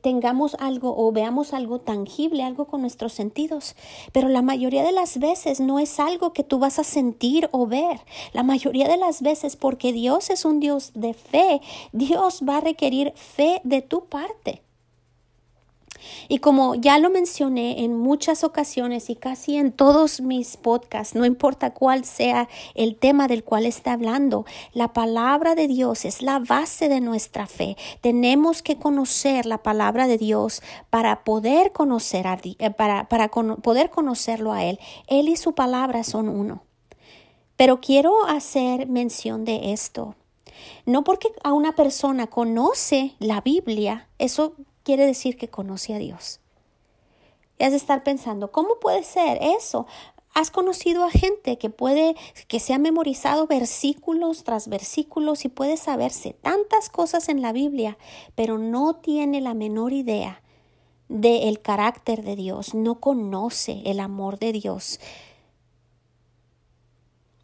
tengamos 0.00 0.56
algo 0.60 0.94
o 0.96 1.12
veamos 1.12 1.52
algo 1.52 1.80
tangible, 1.80 2.42
algo 2.42 2.66
con 2.68 2.80
nuestros 2.80 3.12
sentidos, 3.12 3.76
pero 4.12 4.30
la 4.30 4.40
mayoría 4.40 4.82
de 4.82 4.92
las 4.92 5.18
veces 5.18 5.60
no 5.60 5.78
es 5.78 6.00
algo 6.00 6.32
que 6.32 6.42
tú 6.42 6.58
vas 6.58 6.78
a 6.78 6.84
sentir 6.84 7.49
o 7.52 7.66
ver. 7.66 8.00
La 8.32 8.42
mayoría 8.42 8.88
de 8.88 8.96
las 8.96 9.22
veces, 9.22 9.56
porque 9.56 9.92
Dios 9.92 10.30
es 10.30 10.44
un 10.44 10.60
Dios 10.60 10.92
de 10.94 11.14
fe, 11.14 11.60
Dios 11.92 12.42
va 12.48 12.58
a 12.58 12.60
requerir 12.60 13.12
fe 13.14 13.60
de 13.64 13.82
tu 13.82 14.06
parte. 14.06 14.62
Y 16.28 16.38
como 16.38 16.74
ya 16.74 16.98
lo 16.98 17.10
mencioné 17.10 17.84
en 17.84 17.96
muchas 17.96 18.44
ocasiones 18.44 19.10
y 19.10 19.16
casi 19.16 19.56
en 19.56 19.72
todos 19.72 20.20
mis 20.20 20.56
podcasts, 20.56 21.14
no 21.14 21.24
importa 21.24 21.72
cuál 21.72 22.04
sea 22.04 22.48
el 22.74 22.96
tema 22.96 23.28
del 23.28 23.44
cual 23.44 23.66
está 23.66 23.92
hablando, 23.92 24.46
la 24.72 24.92
palabra 24.92 25.54
de 25.54 25.68
Dios 25.68 26.04
es 26.04 26.22
la 26.22 26.38
base 26.38 26.88
de 26.88 27.00
nuestra 27.00 27.46
fe. 27.46 27.76
Tenemos 28.00 28.62
que 28.62 28.76
conocer 28.76 29.46
la 29.46 29.58
palabra 29.58 30.06
de 30.06 30.18
Dios 30.18 30.62
para 30.90 31.24
poder 31.24 31.72
conocer 31.72 32.26
a, 32.26 32.38
eh, 32.42 32.70
para, 32.70 33.08
para 33.08 33.28
poder 33.28 33.90
conocerlo 33.90 34.52
a 34.52 34.64
Él. 34.64 34.78
Él 35.06 35.28
y 35.28 35.36
su 35.36 35.54
palabra 35.54 36.04
son 36.04 36.28
uno. 36.28 36.62
Pero 37.60 37.82
quiero 37.82 38.24
hacer 38.26 38.86
mención 38.86 39.44
de 39.44 39.74
esto. 39.74 40.14
No 40.86 41.04
porque 41.04 41.28
a 41.44 41.52
una 41.52 41.74
persona 41.74 42.26
conoce 42.26 43.16
la 43.18 43.42
Biblia, 43.42 44.08
eso 44.18 44.54
quiere 44.82 45.04
decir 45.04 45.36
que 45.36 45.50
conoce 45.50 45.92
a 45.92 45.98
Dios. 45.98 46.40
Y 47.58 47.64
has 47.64 47.72
de 47.72 47.76
estar 47.76 48.02
pensando, 48.02 48.50
¿cómo 48.50 48.80
puede 48.80 49.02
ser 49.02 49.38
eso? 49.42 49.86
Has 50.32 50.50
conocido 50.50 51.04
a 51.04 51.10
gente 51.10 51.58
que 51.58 51.68
puede, 51.68 52.16
que 52.48 52.60
se 52.60 52.72
ha 52.72 52.78
memorizado 52.78 53.46
versículos 53.46 54.42
tras 54.42 54.68
versículos 54.68 55.44
y 55.44 55.50
puede 55.50 55.76
saberse 55.76 56.32
tantas 56.40 56.88
cosas 56.88 57.28
en 57.28 57.42
la 57.42 57.52
Biblia, 57.52 57.98
pero 58.34 58.56
no 58.56 58.94
tiene 58.94 59.42
la 59.42 59.52
menor 59.52 59.92
idea 59.92 60.40
del 61.10 61.60
carácter 61.60 62.22
de 62.22 62.36
Dios, 62.36 62.72
no 62.72 63.00
conoce 63.00 63.82
el 63.84 64.00
amor 64.00 64.38
de 64.38 64.52
Dios, 64.52 64.98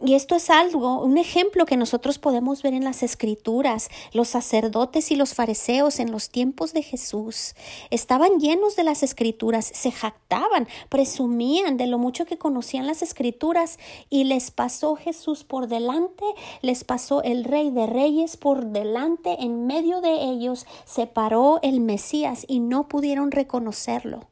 y 0.04 0.14
esto 0.14 0.34
es 0.34 0.50
algo, 0.50 1.00
un 1.00 1.16
ejemplo 1.16 1.64
que 1.64 1.78
nosotros 1.78 2.18
podemos 2.18 2.62
ver 2.62 2.74
en 2.74 2.84
las 2.84 3.02
escrituras. 3.02 3.88
Los 4.12 4.28
sacerdotes 4.28 5.10
y 5.10 5.16
los 5.16 5.32
fariseos 5.32 6.00
en 6.00 6.12
los 6.12 6.28
tiempos 6.28 6.74
de 6.74 6.82
Jesús 6.82 7.54
estaban 7.90 8.38
llenos 8.38 8.76
de 8.76 8.84
las 8.84 9.02
escrituras, 9.02 9.64
se 9.64 9.90
jactaban, 9.90 10.68
presumían 10.90 11.78
de 11.78 11.86
lo 11.86 11.96
mucho 11.98 12.26
que 12.26 12.36
conocían 12.36 12.86
las 12.86 13.00
escrituras 13.00 13.78
y 14.10 14.24
les 14.24 14.50
pasó 14.50 14.96
Jesús 14.96 15.44
por 15.44 15.66
delante, 15.66 16.26
les 16.60 16.84
pasó 16.84 17.22
el 17.22 17.44
rey 17.44 17.70
de 17.70 17.86
reyes 17.86 18.36
por 18.36 18.66
delante, 18.66 19.36
en 19.40 19.66
medio 19.66 20.02
de 20.02 20.24
ellos 20.24 20.66
se 20.84 21.06
paró 21.06 21.58
el 21.62 21.80
Mesías 21.80 22.44
y 22.46 22.60
no 22.60 22.86
pudieron 22.86 23.30
reconocerlo. 23.30 24.28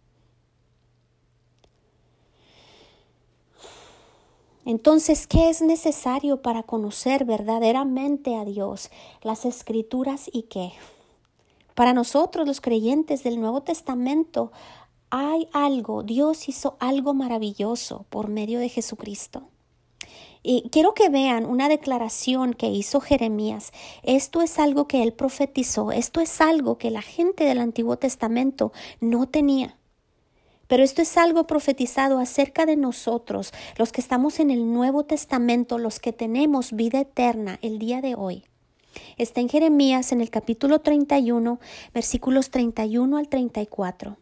Entonces, 4.65 5.27
¿qué 5.27 5.51
es 5.51 5.61
necesario 5.61 6.41
para 6.41 6.63
conocer 6.63 7.25
verdaderamente 7.25 8.37
a 8.37 8.45
Dios? 8.45 8.91
Las 9.23 9.45
escrituras 9.45 10.31
y 10.33 10.43
qué. 10.45 10.73
Para 11.75 11.93
nosotros 11.93 12.47
los 12.47 12.61
creyentes 12.61 13.25
del 13.25 13.41
Nuevo 13.41 13.63
Testamento 13.63 14.53
hay 15.11 15.49
algo, 15.53 16.03
Dios 16.03 16.49
hizo 16.49 16.77
algo 16.81 17.15
maravilloso 17.15 18.07
por 18.11 18.29
medio 18.29 18.59
de 18.59 18.69
Jesucristo. 18.69 19.49
Y 20.43 20.69
quiero 20.71 20.93
que 20.93 21.09
vean 21.09 21.47
una 21.47 21.69
declaración 21.69 22.53
que 22.53 22.67
hizo 22.69 23.01
Jeremías. 23.01 23.73
Esto 24.03 24.43
es 24.43 24.59
algo 24.59 24.87
que 24.87 25.03
él 25.03 25.13
profetizó, 25.13 25.91
esto 25.91 26.21
es 26.21 26.41
algo 26.41 26.79
que 26.79 26.91
la 26.91 27.01
gente 27.01 27.45
del 27.45 27.61
Antiguo 27.61 27.97
Testamento 27.97 28.73
no 29.01 29.27
tenía. 29.27 29.79
Pero 30.75 30.83
esto 30.83 31.03
es 31.03 31.17
algo 31.17 31.47
profetizado 31.47 32.19
acerca 32.19 32.67
de 32.67 32.75
nosotros, 32.75 33.53
los 33.77 33.93
que 33.93 34.01
estamos 34.01 34.41
en 34.41 34.51
el 34.51 34.73
Nuevo 34.73 35.05
Testamento, 35.05 35.79
los 35.79 36.01
que 36.01 36.13
tenemos 36.13 36.73
vida 36.73 36.99
eterna 36.99 37.61
el 37.63 37.79
día 37.79 38.01
de 38.01 38.17
hoy. 38.17 38.43
Está 39.17 39.41
en 39.41 39.49
Jeremías 39.49 40.11
en 40.11 40.21
el 40.21 40.31
capítulo 40.31 40.81
31, 40.81 41.61
versículos 41.95 42.51
31 42.51 43.19
al 43.19 43.29
34. 43.29 44.17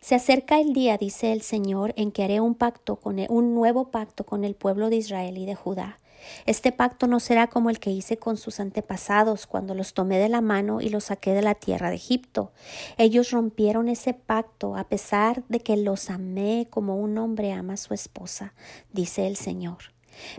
Se 0.00 0.14
acerca 0.14 0.60
el 0.60 0.72
día, 0.72 0.96
dice 0.98 1.32
el 1.32 1.42
Señor, 1.42 1.94
en 1.96 2.12
que 2.12 2.22
haré 2.22 2.40
un 2.40 2.54
pacto 2.54 2.94
con 2.94 3.16
un 3.28 3.52
nuevo 3.52 3.90
pacto 3.90 4.22
con 4.22 4.44
el 4.44 4.54
pueblo 4.54 4.88
de 4.88 4.98
Israel 4.98 5.36
y 5.36 5.46
de 5.46 5.56
Judá. 5.56 5.98
Este 6.46 6.72
pacto 6.72 7.06
no 7.06 7.20
será 7.20 7.48
como 7.48 7.70
el 7.70 7.78
que 7.78 7.90
hice 7.90 8.16
con 8.16 8.36
sus 8.36 8.60
antepasados 8.60 9.46
cuando 9.46 9.74
los 9.74 9.94
tomé 9.94 10.18
de 10.18 10.28
la 10.28 10.40
mano 10.40 10.80
y 10.80 10.88
los 10.88 11.04
saqué 11.04 11.32
de 11.32 11.42
la 11.42 11.54
tierra 11.54 11.90
de 11.90 11.96
Egipto. 11.96 12.52
Ellos 12.98 13.30
rompieron 13.30 13.88
ese 13.88 14.14
pacto 14.14 14.76
a 14.76 14.84
pesar 14.84 15.42
de 15.48 15.60
que 15.60 15.76
los 15.76 16.10
amé 16.10 16.68
como 16.70 16.96
un 16.96 17.18
hombre 17.18 17.52
ama 17.52 17.74
a 17.74 17.78
su 17.78 17.94
esposa, 17.94 18.54
dice 18.92 19.26
el 19.26 19.36
Señor. 19.36 19.78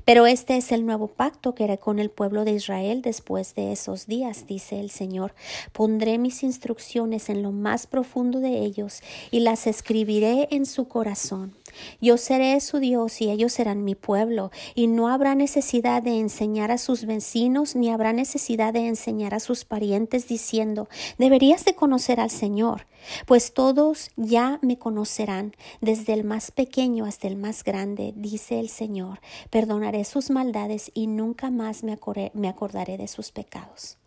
Pero 0.05 0.25
este 0.27 0.57
es 0.57 0.71
el 0.71 0.85
nuevo 0.85 1.07
pacto 1.07 1.55
que 1.55 1.63
haré 1.63 1.77
con 1.77 1.99
el 1.99 2.09
pueblo 2.09 2.45
de 2.45 2.51
Israel 2.51 3.01
después 3.01 3.55
de 3.55 3.71
esos 3.71 4.07
días, 4.07 4.45
dice 4.47 4.79
el 4.79 4.89
Señor. 4.89 5.33
Pondré 5.71 6.17
mis 6.17 6.43
instrucciones 6.43 7.29
en 7.29 7.41
lo 7.41 7.51
más 7.51 7.87
profundo 7.87 8.39
de 8.39 8.59
ellos 8.59 9.01
y 9.31 9.39
las 9.39 9.67
escribiré 9.67 10.47
en 10.51 10.65
su 10.65 10.87
corazón. 10.87 11.55
Yo 12.01 12.17
seré 12.17 12.59
su 12.61 12.79
Dios 12.79 13.21
y 13.21 13.29
ellos 13.29 13.53
serán 13.53 13.83
mi 13.83 13.95
pueblo, 13.95 14.51
y 14.75 14.87
no 14.87 15.07
habrá 15.07 15.35
necesidad 15.35 16.03
de 16.03 16.19
enseñar 16.19 16.71
a 16.71 16.77
sus 16.77 17.05
vecinos, 17.05 17.75
ni 17.75 17.89
habrá 17.89 18.13
necesidad 18.13 18.73
de 18.73 18.87
enseñar 18.87 19.33
a 19.33 19.39
sus 19.39 19.65
parientes 19.65 20.27
diciendo, 20.27 20.87
deberías 21.17 21.65
de 21.65 21.75
conocer 21.75 22.19
al 22.19 22.29
Señor, 22.29 22.85
pues 23.25 23.53
todos 23.53 24.11
ya 24.15 24.59
me 24.61 24.77
conocerán, 24.77 25.53
desde 25.79 26.13
el 26.13 26.23
más 26.23 26.51
pequeño 26.51 27.05
hasta 27.05 27.27
el 27.27 27.35
más 27.35 27.63
grande, 27.63 28.13
dice 28.15 28.59
el 28.59 28.69
Señor, 28.69 29.19
perdonaré 29.49 30.03
sus 30.05 30.29
maldades 30.29 30.91
y 30.93 31.07
nunca 31.07 31.49
más 31.49 31.83
me, 31.83 31.93
acordaré 32.47 32.97
de 32.97 33.07
sus 33.07 33.31
pecados. 33.31 33.97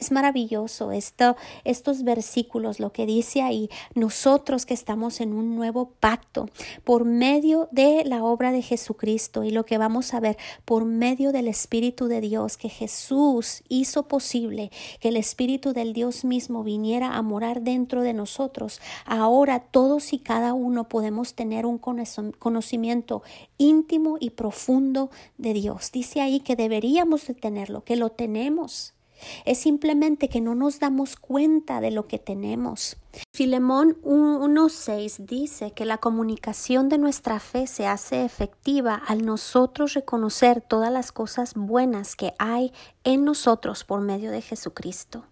Es 0.00 0.10
maravilloso 0.10 0.92
esto, 0.92 1.36
estos 1.64 2.04
versículos, 2.04 2.80
lo 2.80 2.90
que 2.90 3.04
dice 3.04 3.42
ahí, 3.42 3.68
nosotros 3.94 4.64
que 4.64 4.72
estamos 4.72 5.20
en 5.20 5.34
un 5.34 5.56
nuevo 5.56 5.90
pacto 6.00 6.48
por 6.84 7.04
medio 7.04 7.68
de 7.70 8.02
la 8.06 8.24
obra 8.24 8.50
de 8.50 8.62
Jesucristo 8.62 9.44
y 9.44 9.50
lo 9.50 9.66
que 9.66 9.76
vamos 9.76 10.14
a 10.14 10.20
ver 10.20 10.38
por 10.64 10.86
medio 10.86 11.32
del 11.32 11.48
Espíritu 11.48 12.06
de 12.06 12.22
Dios, 12.22 12.56
que 12.56 12.70
Jesús 12.70 13.62
hizo 13.68 14.08
posible 14.08 14.70
que 15.00 15.08
el 15.08 15.18
Espíritu 15.18 15.74
del 15.74 15.92
Dios 15.92 16.24
mismo 16.24 16.64
viniera 16.64 17.16
a 17.16 17.20
morar 17.20 17.60
dentro 17.60 18.00
de 18.02 18.14
nosotros. 18.14 18.80
Ahora 19.04 19.60
todos 19.60 20.14
y 20.14 20.18
cada 20.18 20.54
uno 20.54 20.88
podemos 20.88 21.34
tener 21.34 21.66
un 21.66 21.76
conocimiento 21.76 23.22
íntimo 23.58 24.16
y 24.18 24.30
profundo 24.30 25.10
de 25.36 25.52
Dios. 25.52 25.92
Dice 25.92 26.22
ahí 26.22 26.40
que 26.40 26.56
deberíamos 26.56 27.26
de 27.26 27.34
tenerlo, 27.34 27.84
que 27.84 27.96
lo 27.96 28.08
tenemos. 28.08 28.94
Es 29.44 29.58
simplemente 29.58 30.28
que 30.28 30.40
no 30.40 30.54
nos 30.54 30.80
damos 30.80 31.16
cuenta 31.16 31.80
de 31.80 31.90
lo 31.90 32.06
que 32.06 32.18
tenemos. 32.18 32.96
Filemón 33.32 33.98
1.6 34.02 35.18
dice 35.26 35.72
que 35.72 35.84
la 35.84 35.98
comunicación 35.98 36.88
de 36.88 36.98
nuestra 36.98 37.40
fe 37.40 37.66
se 37.66 37.86
hace 37.86 38.24
efectiva 38.24 38.94
al 38.94 39.24
nosotros 39.24 39.94
reconocer 39.94 40.60
todas 40.60 40.92
las 40.92 41.12
cosas 41.12 41.54
buenas 41.54 42.16
que 42.16 42.34
hay 42.38 42.72
en 43.04 43.24
nosotros 43.24 43.84
por 43.84 44.00
medio 44.00 44.30
de 44.30 44.42
Jesucristo. 44.42 45.24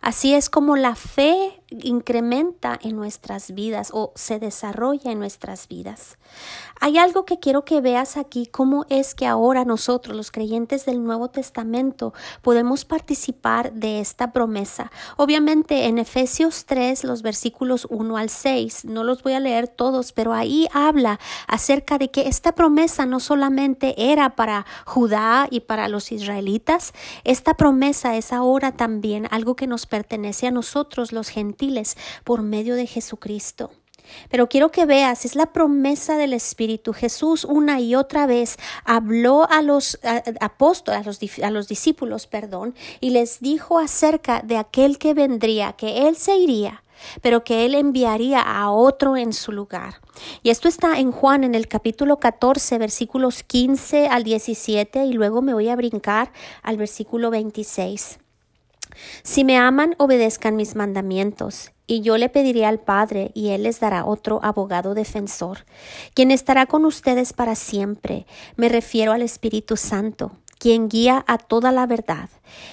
Así 0.00 0.34
es 0.34 0.50
como 0.50 0.76
la 0.76 0.94
fe 0.94 1.62
incrementa 1.70 2.78
en 2.82 2.96
nuestras 2.96 3.54
vidas 3.54 3.90
o 3.92 4.12
se 4.14 4.38
desarrolla 4.38 5.10
en 5.10 5.18
nuestras 5.18 5.66
vidas. 5.68 6.18
Hay 6.80 6.98
algo 6.98 7.24
que 7.24 7.38
quiero 7.38 7.64
que 7.64 7.80
veas 7.80 8.16
aquí, 8.16 8.46
cómo 8.46 8.84
es 8.90 9.14
que 9.14 9.26
ahora 9.26 9.64
nosotros, 9.64 10.16
los 10.16 10.30
creyentes 10.30 10.84
del 10.84 11.02
Nuevo 11.02 11.28
Testamento, 11.28 12.12
podemos 12.42 12.84
participar 12.84 13.72
de 13.72 14.00
esta 14.00 14.32
promesa. 14.32 14.90
Obviamente 15.16 15.86
en 15.86 15.98
Efesios 15.98 16.66
3, 16.66 17.04
los 17.04 17.22
versículos 17.22 17.86
1 17.90 18.16
al 18.16 18.28
6, 18.28 18.84
no 18.84 19.02
los 19.04 19.22
voy 19.22 19.32
a 19.32 19.40
leer 19.40 19.68
todos, 19.68 20.12
pero 20.12 20.34
ahí 20.34 20.68
habla 20.72 21.18
acerca 21.46 21.98
de 21.98 22.10
que 22.10 22.28
esta 22.28 22.54
promesa 22.54 23.06
no 23.06 23.20
solamente 23.20 24.12
era 24.12 24.36
para 24.36 24.66
Judá 24.84 25.48
y 25.50 25.60
para 25.60 25.88
los 25.88 26.12
israelitas, 26.12 26.92
esta 27.24 27.54
promesa 27.54 28.16
es 28.16 28.32
ahora 28.32 28.72
también 28.72 29.26
algo 29.30 29.56
que 29.56 29.66
nos 29.66 29.86
pertenece 29.86 30.46
a 30.46 30.50
nosotros 30.50 31.12
los 31.12 31.28
gentiles 31.28 31.63
por 32.24 32.42
medio 32.42 32.74
de 32.74 32.86
Jesucristo. 32.86 33.70
Pero 34.30 34.48
quiero 34.48 34.70
que 34.70 34.86
veas, 34.86 35.24
es 35.24 35.36
la 35.36 35.52
promesa 35.52 36.16
del 36.16 36.32
Espíritu. 36.32 36.92
Jesús 36.92 37.44
una 37.44 37.80
y 37.80 37.94
otra 37.94 38.26
vez 38.26 38.56
habló 38.84 39.48
a 39.50 39.62
los 39.62 39.98
apóstoles, 40.40 41.00
a 41.00 41.04
los, 41.04 41.18
a 41.42 41.50
los 41.50 41.68
discípulos, 41.68 42.26
perdón, 42.26 42.74
y 43.00 43.10
les 43.10 43.40
dijo 43.40 43.78
acerca 43.78 44.40
de 44.42 44.56
aquel 44.56 44.98
que 44.98 45.14
vendría, 45.14 45.72
que 45.72 46.06
Él 46.06 46.16
se 46.16 46.36
iría, 46.36 46.82
pero 47.22 47.44
que 47.44 47.64
Él 47.64 47.74
enviaría 47.74 48.40
a 48.40 48.70
otro 48.70 49.16
en 49.16 49.32
su 49.32 49.52
lugar. 49.52 50.00
Y 50.42 50.50
esto 50.50 50.68
está 50.68 50.98
en 50.98 51.10
Juan 51.12 51.44
en 51.44 51.54
el 51.54 51.68
capítulo 51.68 52.18
14, 52.18 52.78
versículos 52.78 53.42
15 53.42 54.08
al 54.08 54.24
17, 54.24 55.04
y 55.06 55.12
luego 55.12 55.42
me 55.42 55.54
voy 55.54 55.68
a 55.68 55.76
brincar 55.76 56.32
al 56.62 56.76
versículo 56.76 57.30
26. 57.30 58.18
Si 59.22 59.44
me 59.44 59.56
aman, 59.56 59.94
obedezcan 59.98 60.56
mis 60.56 60.76
mandamientos, 60.76 61.72
y 61.86 62.00
yo 62.00 62.16
le 62.16 62.28
pediré 62.28 62.64
al 62.64 62.80
Padre, 62.80 63.30
y 63.34 63.50
Él 63.50 63.64
les 63.64 63.80
dará 63.80 64.06
otro 64.06 64.40
abogado 64.42 64.94
defensor, 64.94 65.66
quien 66.14 66.30
estará 66.30 66.66
con 66.66 66.84
ustedes 66.84 67.32
para 67.32 67.54
siempre. 67.54 68.26
Me 68.56 68.68
refiero 68.68 69.12
al 69.12 69.22
Espíritu 69.22 69.76
Santo, 69.76 70.32
quien 70.58 70.88
guía 70.88 71.24
a 71.26 71.36
toda 71.36 71.72
la 71.72 71.86
verdad. 71.86 72.30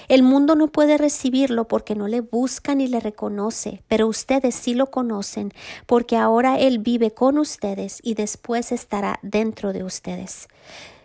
El 0.08 0.22
mundo 0.22 0.54
no 0.54 0.68
puede 0.68 0.96
recibirlo 0.96 1.68
porque 1.68 1.94
no 1.94 2.08
le 2.08 2.22
busca 2.22 2.74
ni 2.74 2.86
le 2.86 3.00
reconoce, 3.00 3.82
pero 3.86 4.06
ustedes 4.06 4.54
sí 4.54 4.72
lo 4.74 4.90
conocen, 4.90 5.52
porque 5.86 6.16
ahora 6.16 6.58
Él 6.58 6.78
vive 6.78 7.10
con 7.10 7.36
ustedes 7.36 7.98
y 8.02 8.14
después 8.14 8.72
estará 8.72 9.18
dentro 9.22 9.74
de 9.74 9.84
ustedes. 9.84 10.48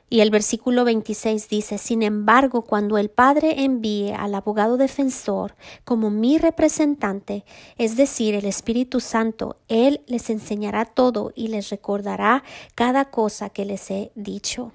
Y 0.09 0.21
el 0.21 0.31
versículo 0.31 0.85
26 0.85 1.49
dice, 1.49 1.77
Sin 1.77 2.01
embargo, 2.01 2.61
cuando 2.61 2.97
el 2.97 3.09
Padre 3.09 3.63
envíe 3.63 4.13
al 4.13 4.35
abogado 4.35 4.77
defensor 4.77 5.55
como 5.83 6.09
mi 6.09 6.37
representante, 6.37 7.43
es 7.77 7.97
decir, 7.97 8.33
el 8.35 8.45
Espíritu 8.45 9.01
Santo, 9.01 9.57
Él 9.67 10.01
les 10.07 10.29
enseñará 10.29 10.85
todo 10.85 11.33
y 11.35 11.49
les 11.49 11.69
recordará 11.69 12.43
cada 12.73 13.05
cosa 13.05 13.49
que 13.49 13.65
les 13.65 13.91
he 13.91 14.11
dicho. 14.15 14.71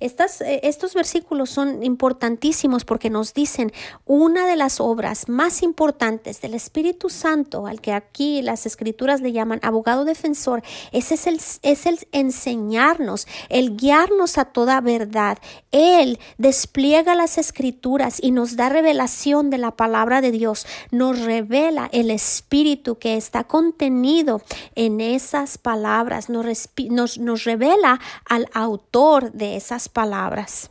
Eh, 0.00 0.60
estos 0.62 0.94
versículos 0.94 1.50
son 1.50 1.82
importantísimos 1.82 2.84
porque 2.84 3.10
nos 3.10 3.34
dicen 3.34 3.72
una 4.06 4.46
de 4.46 4.56
las 4.56 4.80
obras 4.80 5.28
más 5.28 5.62
importantes 5.62 6.40
del 6.40 6.54
Espíritu 6.54 7.10
Santo, 7.10 7.66
al 7.66 7.80
que 7.80 7.92
aquí 7.92 8.42
las 8.42 8.66
escrituras 8.66 9.20
le 9.20 9.32
llaman 9.32 9.60
abogado 9.62 10.04
defensor, 10.04 10.62
ese 10.92 11.14
es 11.14 11.26
el, 11.26 11.40
es 11.62 11.86
el 11.86 11.98
enseñarnos, 12.12 13.26
el 13.48 13.76
guiarnos 13.76 14.38
a 14.38 14.44
toda 14.46 14.80
verdad. 14.80 15.38
Él 15.72 16.18
despliega 16.38 17.14
las 17.14 17.38
escrituras 17.38 18.18
y 18.22 18.30
nos 18.30 18.56
da 18.56 18.68
revelación 18.68 19.50
de 19.50 19.58
la 19.58 19.72
palabra 19.72 20.20
de 20.20 20.30
Dios, 20.30 20.66
nos 20.90 21.20
revela 21.20 21.88
el 21.92 22.10
Espíritu 22.10 22.98
que 22.98 23.16
está 23.16 23.44
contenido 23.44 24.42
en 24.74 25.00
esas 25.00 25.58
palabras, 25.58 26.28
nos, 26.28 26.46
nos, 26.88 27.18
nos 27.18 27.44
revela 27.44 28.00
al 28.24 28.48
autor 28.52 29.32
de 29.32 29.59
esas 29.60 29.88
palabras. 29.88 30.70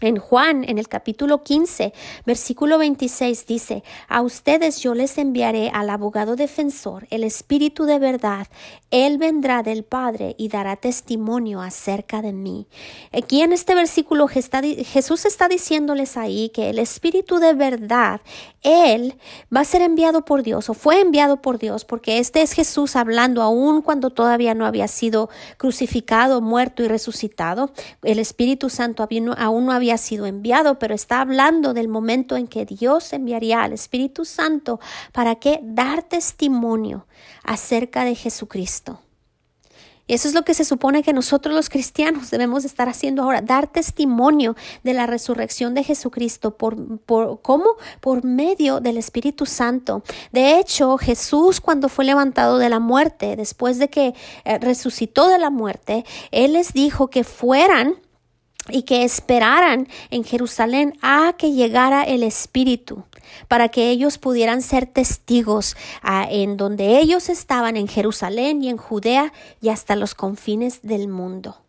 En 0.00 0.18
Juan, 0.18 0.64
en 0.68 0.78
el 0.78 0.86
capítulo 0.86 1.42
15, 1.42 1.92
versículo 2.24 2.78
26 2.78 3.46
dice, 3.46 3.82
A 4.08 4.22
ustedes 4.22 4.80
yo 4.80 4.94
les 4.94 5.18
enviaré 5.18 5.70
al 5.74 5.90
abogado 5.90 6.36
defensor, 6.36 7.08
el 7.10 7.24
Espíritu 7.24 7.84
de 7.84 7.98
verdad. 7.98 8.46
Él 8.92 9.18
vendrá 9.18 9.64
del 9.64 9.82
Padre 9.82 10.36
y 10.38 10.48
dará 10.48 10.76
testimonio 10.76 11.60
acerca 11.60 12.22
de 12.22 12.32
mí. 12.32 12.68
Aquí 13.12 13.42
en 13.42 13.52
este 13.52 13.74
versículo 13.74 14.28
Jesús 14.28 15.24
está 15.24 15.48
diciéndoles 15.48 16.16
ahí 16.16 16.50
que 16.50 16.70
el 16.70 16.78
Espíritu 16.78 17.38
de 17.38 17.54
verdad, 17.54 18.20
Él 18.62 19.16
va 19.54 19.62
a 19.62 19.64
ser 19.64 19.82
enviado 19.82 20.24
por 20.24 20.44
Dios 20.44 20.70
o 20.70 20.74
fue 20.74 21.00
enviado 21.00 21.42
por 21.42 21.58
Dios, 21.58 21.84
porque 21.84 22.18
este 22.18 22.42
es 22.42 22.52
Jesús 22.52 22.94
hablando 22.94 23.42
aún 23.42 23.82
cuando 23.82 24.10
todavía 24.10 24.54
no 24.54 24.64
había 24.64 24.86
sido 24.86 25.28
crucificado, 25.56 26.40
muerto 26.40 26.84
y 26.84 26.88
resucitado. 26.88 27.72
El 28.04 28.20
Espíritu 28.20 28.70
Santo 28.70 29.02
aún 29.36 29.66
no 29.66 29.72
había 29.72 29.87
sido 29.96 30.26
enviado, 30.26 30.78
pero 30.78 30.94
está 30.94 31.20
hablando 31.22 31.72
del 31.72 31.88
momento 31.88 32.36
en 32.36 32.48
que 32.48 32.66
Dios 32.66 33.12
enviaría 33.12 33.62
al 33.62 33.72
Espíritu 33.72 34.24
Santo 34.24 34.80
para 35.12 35.36
que 35.36 35.60
dar 35.62 36.02
testimonio 36.02 37.06
acerca 37.44 38.04
de 38.04 38.14
Jesucristo. 38.14 39.00
Y 40.08 40.14
eso 40.14 40.26
es 40.26 40.34
lo 40.34 40.42
que 40.42 40.54
se 40.54 40.64
supone 40.64 41.02
que 41.02 41.12
nosotros 41.12 41.54
los 41.54 41.68
cristianos 41.68 42.30
debemos 42.32 42.64
estar 42.64 42.88
haciendo 42.88 43.22
ahora, 43.22 43.42
dar 43.42 43.68
testimonio 43.68 44.56
de 44.82 44.94
la 44.94 45.06
resurrección 45.06 45.74
de 45.74 45.84
Jesucristo. 45.84 46.56
¿Por, 46.56 46.98
por, 47.00 47.40
¿Cómo? 47.42 47.76
Por 48.00 48.24
medio 48.24 48.80
del 48.80 48.96
Espíritu 48.96 49.46
Santo. 49.46 50.02
De 50.32 50.58
hecho, 50.58 50.96
Jesús 50.96 51.60
cuando 51.60 51.88
fue 51.88 52.06
levantado 52.06 52.58
de 52.58 52.70
la 52.70 52.80
muerte, 52.80 53.36
después 53.36 53.78
de 53.78 53.88
que 53.90 54.14
eh, 54.44 54.58
resucitó 54.58 55.28
de 55.28 55.38
la 55.38 55.50
muerte, 55.50 56.04
Él 56.30 56.54
les 56.54 56.72
dijo 56.72 57.10
que 57.10 57.22
fueran 57.22 57.96
y 58.70 58.82
que 58.82 59.04
esperaran 59.04 59.88
en 60.10 60.24
Jerusalén 60.24 60.98
a 61.02 61.34
que 61.36 61.52
llegara 61.52 62.02
el 62.02 62.22
Espíritu, 62.22 63.04
para 63.48 63.68
que 63.68 63.90
ellos 63.90 64.18
pudieran 64.18 64.62
ser 64.62 64.86
testigos 64.86 65.76
ah, 66.02 66.26
en 66.30 66.56
donde 66.56 66.98
ellos 66.98 67.28
estaban, 67.28 67.76
en 67.76 67.88
Jerusalén 67.88 68.62
y 68.62 68.68
en 68.68 68.76
Judea 68.76 69.32
y 69.60 69.68
hasta 69.68 69.96
los 69.96 70.14
confines 70.14 70.82
del 70.82 71.08
mundo. 71.08 71.67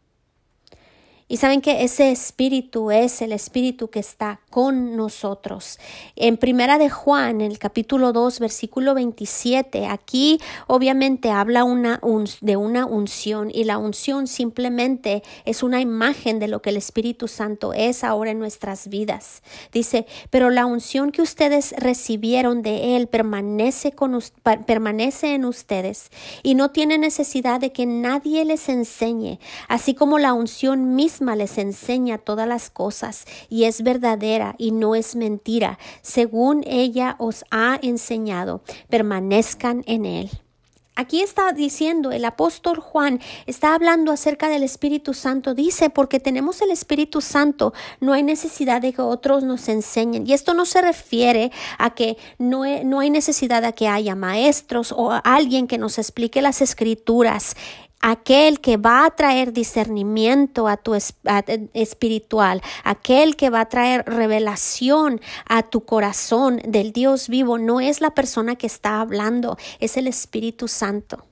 Y 1.31 1.37
saben 1.37 1.61
que 1.61 1.83
ese 1.83 2.09
espíritu 2.09 2.89
es 2.89 3.21
el 3.21 3.33
espíritu 3.33 3.91
que 3.91 3.99
está 3.99 4.39
con 4.49 4.97
nosotros. 4.97 5.77
En 6.15 6.37
Primera 6.37 6.79
de 6.79 6.89
Juan, 6.89 7.41
en 7.41 7.51
el 7.51 7.59
capítulo 7.59 8.13
2, 8.13 8.39
versículo 8.39 8.95
27, 8.95 9.85
aquí 9.85 10.39
obviamente 10.65 11.29
habla 11.29 11.65
de 12.41 12.57
una 12.57 12.87
unción 12.87 13.51
y 13.53 13.65
la 13.65 13.77
unción 13.77 14.25
simplemente 14.25 15.21
es 15.45 15.61
una 15.61 15.81
imagen 15.81 16.39
de 16.39 16.47
lo 16.47 16.63
que 16.63 16.71
el 16.71 16.77
Espíritu 16.77 17.27
Santo 17.27 17.73
es 17.73 18.03
ahora 18.03 18.31
en 18.31 18.39
nuestras 18.39 18.87
vidas. 18.87 19.43
Dice, 19.71 20.07
pero 20.31 20.49
la 20.49 20.65
unción 20.65 21.11
que 21.11 21.21
ustedes 21.21 21.75
recibieron 21.77 22.63
de 22.63 22.95
Él 22.95 23.05
permanece, 23.05 23.91
con, 23.91 24.19
permanece 24.65 25.35
en 25.35 25.45
ustedes 25.45 26.09
y 26.41 26.55
no 26.55 26.71
tiene 26.71 26.97
necesidad 26.97 27.59
de 27.59 27.71
que 27.71 27.85
nadie 27.85 28.45
les 28.45 28.67
enseñe, 28.67 29.37
así 29.67 29.93
como 29.93 30.17
la 30.17 30.33
unción 30.33 30.95
misma 30.95 31.18
les 31.35 31.57
enseña 31.57 32.17
todas 32.17 32.47
las 32.47 32.69
cosas 32.69 33.25
y 33.49 33.65
es 33.65 33.83
verdadera 33.83 34.55
y 34.57 34.71
no 34.71 34.95
es 34.95 35.15
mentira, 35.15 35.77
según 36.01 36.63
ella 36.65 37.15
os 37.19 37.45
ha 37.51 37.79
enseñado, 37.81 38.61
permanezcan 38.89 39.83
en 39.85 40.05
él. 40.05 40.29
Aquí 40.99 41.21
está 41.21 41.53
diciendo 41.53 42.11
el 42.11 42.25
apóstol 42.25 42.81
Juan, 42.81 43.21
está 43.45 43.73
hablando 43.73 44.11
acerca 44.11 44.49
del 44.49 44.63
Espíritu 44.63 45.13
Santo. 45.13 45.53
Dice, 45.53 45.89
porque 45.89 46.19
tenemos 46.19 46.61
el 46.61 46.71
Espíritu 46.71 47.21
Santo, 47.21 47.73
no 48.01 48.11
hay 48.11 48.21
necesidad 48.21 48.81
de 48.81 48.91
que 48.91 49.01
otros 49.01 49.45
nos 49.45 49.69
enseñen. 49.69 50.27
Y 50.27 50.33
esto 50.33 50.53
no 50.53 50.65
se 50.65 50.81
refiere 50.81 51.53
a 51.77 51.91
que 51.91 52.17
no, 52.37 52.65
no 52.83 52.99
hay 52.99 53.11
necesidad 53.11 53.61
de 53.61 53.71
que 53.71 53.87
haya 53.87 54.13
maestros 54.15 54.91
o 54.91 55.17
alguien 55.23 55.67
que 55.67 55.77
nos 55.77 55.97
explique 55.99 56.41
las 56.41 56.61
escrituras 56.61 57.55
aquel 58.01 58.59
que 58.59 58.77
va 58.77 59.05
a 59.05 59.11
traer 59.11 59.53
discernimiento 59.53 60.67
a 60.67 60.77
tu 60.77 60.95
espiritual, 61.73 62.61
aquel 62.83 63.35
que 63.35 63.49
va 63.49 63.61
a 63.61 63.69
traer 63.69 64.03
revelación 64.05 65.21
a 65.45 65.63
tu 65.63 65.85
corazón 65.85 66.61
del 66.65 66.91
Dios 66.91 67.27
vivo, 67.27 67.57
no 67.57 67.79
es 67.81 68.01
la 68.01 68.11
persona 68.11 68.55
que 68.55 68.67
está 68.67 69.01
hablando, 69.01 69.57
es 69.79 69.97
el 69.97 70.07
Espíritu 70.07 70.67
Santo. 70.67 71.28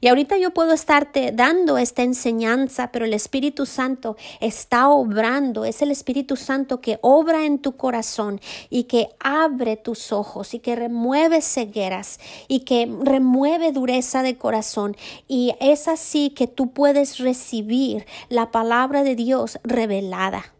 Y 0.00 0.08
ahorita 0.08 0.36
yo 0.38 0.52
puedo 0.52 0.72
estarte 0.72 1.32
dando 1.32 1.78
esta 1.78 2.02
enseñanza, 2.02 2.90
pero 2.92 3.04
el 3.04 3.14
Espíritu 3.14 3.66
Santo 3.66 4.16
está 4.40 4.88
obrando, 4.88 5.64
es 5.64 5.82
el 5.82 5.90
Espíritu 5.90 6.36
Santo 6.36 6.80
que 6.80 6.98
obra 7.02 7.44
en 7.44 7.58
tu 7.58 7.76
corazón 7.76 8.40
y 8.70 8.84
que 8.84 9.08
abre 9.18 9.76
tus 9.76 10.12
ojos 10.12 10.54
y 10.54 10.58
que 10.58 10.76
remueve 10.76 11.40
cegueras 11.40 12.18
y 12.48 12.60
que 12.60 12.90
remueve 13.02 13.72
dureza 13.72 14.22
de 14.22 14.36
corazón. 14.36 14.96
Y 15.28 15.54
es 15.60 15.88
así 15.88 16.30
que 16.30 16.46
tú 16.46 16.72
puedes 16.72 17.18
recibir 17.18 18.06
la 18.28 18.50
palabra 18.50 19.02
de 19.02 19.16
Dios 19.16 19.58
revelada. 19.64 20.53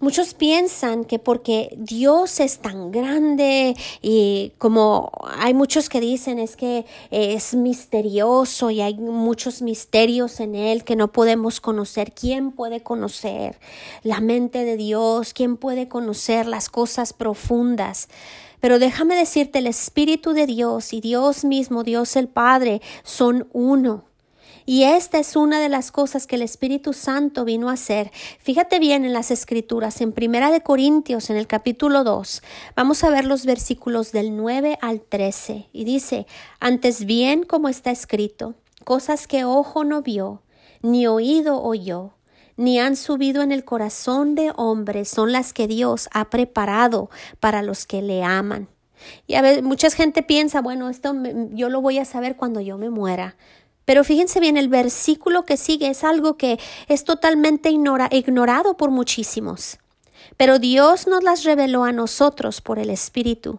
Muchos 0.00 0.32
piensan 0.32 1.04
que 1.04 1.18
porque 1.18 1.76
Dios 1.76 2.40
es 2.40 2.60
tan 2.60 2.90
grande 2.90 3.76
y 4.00 4.54
como 4.56 5.12
hay 5.36 5.52
muchos 5.52 5.90
que 5.90 6.00
dicen 6.00 6.38
es 6.38 6.56
que 6.56 6.86
es 7.10 7.54
misterioso 7.54 8.70
y 8.70 8.80
hay 8.80 8.94
muchos 8.94 9.60
misterios 9.60 10.40
en 10.40 10.54
Él 10.54 10.84
que 10.84 10.96
no 10.96 11.12
podemos 11.12 11.60
conocer. 11.60 12.12
¿Quién 12.12 12.50
puede 12.50 12.82
conocer 12.82 13.58
la 14.02 14.22
mente 14.22 14.64
de 14.64 14.78
Dios? 14.78 15.34
¿Quién 15.34 15.58
puede 15.58 15.86
conocer 15.86 16.46
las 16.46 16.70
cosas 16.70 17.12
profundas? 17.12 18.08
Pero 18.60 18.78
déjame 18.78 19.16
decirte, 19.16 19.58
el 19.58 19.66
Espíritu 19.66 20.32
de 20.32 20.46
Dios 20.46 20.94
y 20.94 21.02
Dios 21.02 21.44
mismo, 21.44 21.84
Dios 21.84 22.16
el 22.16 22.28
Padre, 22.28 22.80
son 23.02 23.48
uno. 23.52 24.09
Y 24.66 24.84
esta 24.84 25.18
es 25.18 25.36
una 25.36 25.60
de 25.60 25.68
las 25.68 25.90
cosas 25.90 26.26
que 26.26 26.36
el 26.36 26.42
Espíritu 26.42 26.92
Santo 26.92 27.44
vino 27.44 27.68
a 27.70 27.74
hacer. 27.74 28.10
Fíjate 28.38 28.78
bien 28.78 29.04
en 29.04 29.12
las 29.12 29.30
escrituras, 29.30 30.00
en 30.00 30.12
Primera 30.12 30.50
de 30.50 30.62
Corintios, 30.62 31.30
en 31.30 31.36
el 31.36 31.46
capítulo 31.46 32.04
2. 32.04 32.42
Vamos 32.76 33.04
a 33.04 33.10
ver 33.10 33.24
los 33.24 33.46
versículos 33.46 34.12
del 34.12 34.36
9 34.36 34.78
al 34.80 35.00
13. 35.00 35.68
Y 35.72 35.84
dice, 35.84 36.26
antes 36.60 37.04
bien 37.04 37.44
como 37.44 37.68
está 37.68 37.90
escrito, 37.90 38.54
cosas 38.84 39.26
que 39.26 39.44
ojo 39.44 39.84
no 39.84 40.02
vio, 40.02 40.42
ni 40.82 41.06
oído 41.06 41.62
oyó, 41.62 42.12
ni 42.56 42.78
han 42.78 42.96
subido 42.96 43.42
en 43.42 43.52
el 43.52 43.64
corazón 43.64 44.34
de 44.34 44.52
hombre, 44.56 45.04
son 45.04 45.32
las 45.32 45.52
que 45.52 45.66
Dios 45.66 46.08
ha 46.12 46.28
preparado 46.28 47.10
para 47.40 47.62
los 47.62 47.86
que 47.86 48.02
le 48.02 48.22
aman. 48.22 48.68
Y 49.26 49.34
a 49.34 49.42
veces 49.42 49.62
mucha 49.62 49.88
gente 49.90 50.22
piensa, 50.22 50.60
bueno, 50.60 50.90
esto 50.90 51.14
yo 51.52 51.70
lo 51.70 51.80
voy 51.80 51.98
a 51.98 52.04
saber 52.04 52.36
cuando 52.36 52.60
yo 52.60 52.76
me 52.76 52.90
muera. 52.90 53.36
Pero 53.90 54.04
fíjense 54.04 54.38
bien, 54.38 54.56
el 54.56 54.68
versículo 54.68 55.44
que 55.44 55.56
sigue 55.56 55.88
es 55.88 56.04
algo 56.04 56.36
que 56.36 56.60
es 56.86 57.02
totalmente 57.02 57.70
ignorado 57.70 58.76
por 58.76 58.92
muchísimos. 58.92 59.78
Pero 60.36 60.60
Dios 60.60 61.08
nos 61.08 61.24
las 61.24 61.42
reveló 61.42 61.82
a 61.82 61.90
nosotros 61.90 62.60
por 62.60 62.78
el 62.78 62.88
Espíritu 62.88 63.58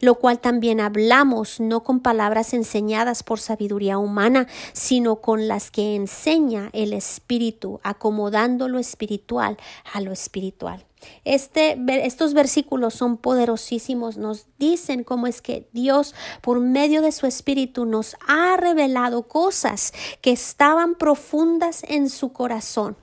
lo 0.00 0.16
cual 0.16 0.40
también 0.40 0.80
hablamos 0.80 1.60
no 1.60 1.82
con 1.82 2.00
palabras 2.00 2.54
enseñadas 2.54 3.22
por 3.22 3.40
sabiduría 3.40 3.98
humana, 3.98 4.46
sino 4.72 5.16
con 5.16 5.48
las 5.48 5.70
que 5.70 5.94
enseña 5.94 6.70
el 6.72 6.92
Espíritu, 6.92 7.80
acomodando 7.82 8.68
lo 8.68 8.78
espiritual 8.78 9.56
a 9.92 10.00
lo 10.00 10.12
espiritual. 10.12 10.84
Este, 11.24 11.78
estos 12.04 12.34
versículos 12.34 12.94
son 12.94 13.16
poderosísimos, 13.16 14.16
nos 14.16 14.46
dicen 14.58 15.04
cómo 15.04 15.26
es 15.26 15.42
que 15.42 15.68
Dios, 15.72 16.14
por 16.40 16.60
medio 16.60 17.02
de 17.02 17.12
su 17.12 17.26
Espíritu, 17.26 17.84
nos 17.84 18.16
ha 18.26 18.56
revelado 18.56 19.24
cosas 19.24 19.92
que 20.20 20.32
estaban 20.32 20.94
profundas 20.94 21.82
en 21.88 22.08
su 22.08 22.32
corazón 22.32 22.96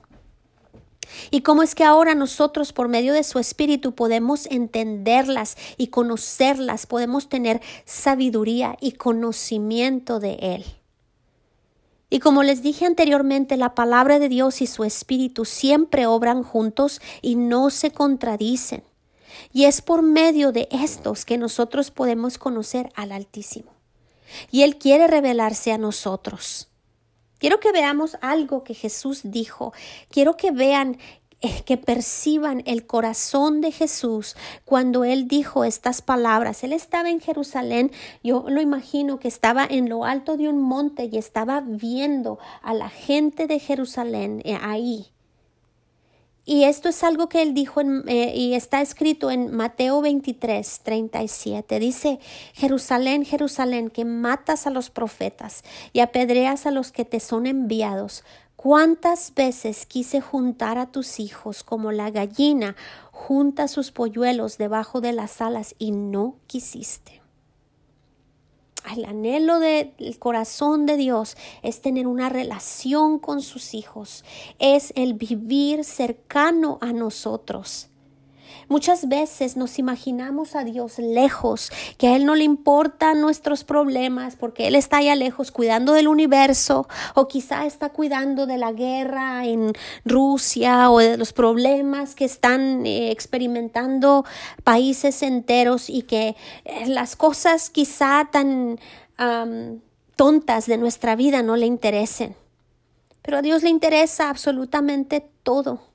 y 1.30 1.42
cómo 1.42 1.62
es 1.62 1.74
que 1.74 1.84
ahora 1.84 2.14
nosotros 2.14 2.72
por 2.72 2.88
medio 2.88 3.12
de 3.12 3.24
su 3.24 3.38
Espíritu 3.38 3.94
podemos 3.94 4.46
entenderlas 4.46 5.56
y 5.76 5.88
conocerlas, 5.88 6.86
podemos 6.86 7.28
tener 7.28 7.60
sabiduría 7.84 8.76
y 8.80 8.92
conocimiento 8.92 10.20
de 10.20 10.34
Él. 10.40 10.64
Y 12.10 12.18
como 12.18 12.42
les 12.42 12.62
dije 12.62 12.86
anteriormente, 12.86 13.56
la 13.56 13.76
palabra 13.76 14.18
de 14.18 14.28
Dios 14.28 14.60
y 14.62 14.66
su 14.66 14.82
Espíritu 14.82 15.44
siempre 15.44 16.06
obran 16.06 16.42
juntos 16.42 17.00
y 17.22 17.36
no 17.36 17.70
se 17.70 17.92
contradicen. 17.92 18.82
Y 19.52 19.64
es 19.66 19.80
por 19.80 20.02
medio 20.02 20.50
de 20.50 20.68
estos 20.72 21.24
que 21.24 21.38
nosotros 21.38 21.92
podemos 21.92 22.36
conocer 22.36 22.90
al 22.96 23.12
Altísimo. 23.12 23.70
Y 24.50 24.62
Él 24.62 24.76
quiere 24.76 25.06
revelarse 25.06 25.72
a 25.72 25.78
nosotros. 25.78 26.69
Quiero 27.40 27.58
que 27.58 27.72
veamos 27.72 28.18
algo 28.20 28.62
que 28.64 28.74
Jesús 28.74 29.22
dijo. 29.24 29.72
Quiero 30.10 30.36
que 30.36 30.50
vean 30.50 30.98
eh, 31.40 31.62
que 31.64 31.78
perciban 31.78 32.62
el 32.66 32.86
corazón 32.86 33.62
de 33.62 33.72
Jesús 33.72 34.36
cuando 34.66 35.04
él 35.04 35.26
dijo 35.26 35.64
estas 35.64 36.02
palabras. 36.02 36.62
Él 36.64 36.74
estaba 36.74 37.08
en 37.08 37.18
Jerusalén, 37.18 37.92
yo 38.22 38.44
lo 38.46 38.60
imagino 38.60 39.18
que 39.18 39.28
estaba 39.28 39.64
en 39.64 39.88
lo 39.88 40.04
alto 40.04 40.36
de 40.36 40.50
un 40.50 40.60
monte 40.60 41.08
y 41.10 41.16
estaba 41.16 41.62
viendo 41.66 42.38
a 42.60 42.74
la 42.74 42.90
gente 42.90 43.46
de 43.46 43.58
Jerusalén 43.58 44.42
eh, 44.44 44.58
ahí. 44.60 45.06
Y 46.50 46.64
esto 46.64 46.88
es 46.88 47.04
algo 47.04 47.28
que 47.28 47.42
él 47.42 47.54
dijo 47.54 47.80
eh, 47.80 48.32
y 48.34 48.54
está 48.54 48.80
escrito 48.80 49.30
en 49.30 49.54
Mateo 49.54 50.00
23, 50.00 50.80
37. 50.82 51.78
Dice, 51.78 52.18
Jerusalén, 52.54 53.24
Jerusalén, 53.24 53.88
que 53.88 54.04
matas 54.04 54.66
a 54.66 54.70
los 54.70 54.90
profetas 54.90 55.62
y 55.92 56.00
apedreas 56.00 56.66
a 56.66 56.72
los 56.72 56.90
que 56.90 57.04
te 57.04 57.20
son 57.20 57.46
enviados. 57.46 58.24
¿Cuántas 58.56 59.32
veces 59.32 59.86
quise 59.86 60.20
juntar 60.20 60.76
a 60.76 60.90
tus 60.90 61.20
hijos 61.20 61.62
como 61.62 61.92
la 61.92 62.10
gallina 62.10 62.74
junta 63.12 63.68
sus 63.68 63.92
polluelos 63.92 64.58
debajo 64.58 65.00
de 65.00 65.12
las 65.12 65.40
alas 65.40 65.76
y 65.78 65.92
no 65.92 66.34
quisiste? 66.48 67.19
El 68.94 69.04
anhelo 69.04 69.60
del 69.60 70.18
corazón 70.18 70.86
de 70.86 70.96
Dios 70.96 71.36
es 71.62 71.80
tener 71.80 72.06
una 72.06 72.28
relación 72.28 73.18
con 73.18 73.42
sus 73.42 73.74
hijos, 73.74 74.24
es 74.58 74.92
el 74.96 75.14
vivir 75.14 75.84
cercano 75.84 76.78
a 76.80 76.92
nosotros. 76.92 77.89
Muchas 78.70 79.08
veces 79.08 79.56
nos 79.56 79.80
imaginamos 79.80 80.54
a 80.54 80.62
Dios 80.62 81.00
lejos, 81.00 81.72
que 81.98 82.06
a 82.06 82.14
Él 82.14 82.24
no 82.24 82.36
le 82.36 82.44
importan 82.44 83.20
nuestros 83.20 83.64
problemas 83.64 84.36
porque 84.36 84.68
Él 84.68 84.76
está 84.76 84.98
allá 84.98 85.16
lejos 85.16 85.50
cuidando 85.50 85.92
del 85.92 86.06
universo 86.06 86.86
o 87.16 87.26
quizá 87.26 87.66
está 87.66 87.88
cuidando 87.88 88.46
de 88.46 88.58
la 88.58 88.70
guerra 88.70 89.44
en 89.44 89.72
Rusia 90.04 90.88
o 90.88 91.00
de 91.00 91.16
los 91.16 91.32
problemas 91.32 92.14
que 92.14 92.24
están 92.24 92.86
eh, 92.86 93.10
experimentando 93.10 94.24
países 94.62 95.24
enteros 95.24 95.90
y 95.90 96.02
que 96.02 96.36
eh, 96.64 96.86
las 96.86 97.16
cosas 97.16 97.70
quizá 97.70 98.28
tan 98.30 98.78
tontas 100.14 100.66
de 100.66 100.78
nuestra 100.78 101.16
vida 101.16 101.42
no 101.42 101.56
le 101.56 101.66
interesen. 101.66 102.36
Pero 103.20 103.38
a 103.38 103.42
Dios 103.42 103.64
le 103.64 103.68
interesa 103.68 104.30
absolutamente 104.30 105.28
todo 105.42 105.89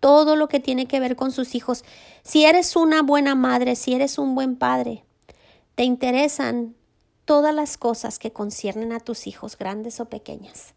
todo 0.00 0.34
lo 0.34 0.48
que 0.48 0.60
tiene 0.60 0.86
que 0.86 0.98
ver 0.98 1.14
con 1.14 1.30
sus 1.30 1.54
hijos. 1.54 1.84
Si 2.22 2.44
eres 2.44 2.74
una 2.74 3.02
buena 3.02 3.34
madre, 3.34 3.76
si 3.76 3.94
eres 3.94 4.18
un 4.18 4.34
buen 4.34 4.56
padre, 4.56 5.04
te 5.74 5.84
interesan 5.84 6.74
todas 7.24 7.54
las 7.54 7.76
cosas 7.76 8.18
que 8.18 8.32
conciernen 8.32 8.92
a 8.92 9.00
tus 9.00 9.26
hijos, 9.26 9.56
grandes 9.56 10.00
o 10.00 10.06
pequeñas. 10.06 10.74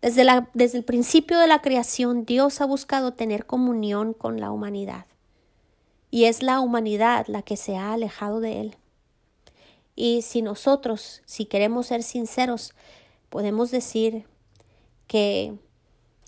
Desde, 0.00 0.24
la, 0.24 0.48
desde 0.54 0.78
el 0.78 0.84
principio 0.84 1.38
de 1.38 1.46
la 1.46 1.60
creación, 1.60 2.24
Dios 2.24 2.60
ha 2.62 2.64
buscado 2.64 3.12
tener 3.12 3.44
comunión 3.44 4.14
con 4.14 4.40
la 4.40 4.50
humanidad. 4.50 5.04
Y 6.10 6.24
es 6.24 6.42
la 6.42 6.60
humanidad 6.60 7.26
la 7.28 7.42
que 7.42 7.56
se 7.56 7.76
ha 7.76 7.92
alejado 7.92 8.40
de 8.40 8.60
Él. 8.60 8.76
Y 9.94 10.22
si 10.22 10.40
nosotros, 10.40 11.22
si 11.26 11.44
queremos 11.44 11.88
ser 11.88 12.02
sinceros, 12.02 12.72
podemos 13.28 13.70
decir 13.70 14.24
que 15.06 15.58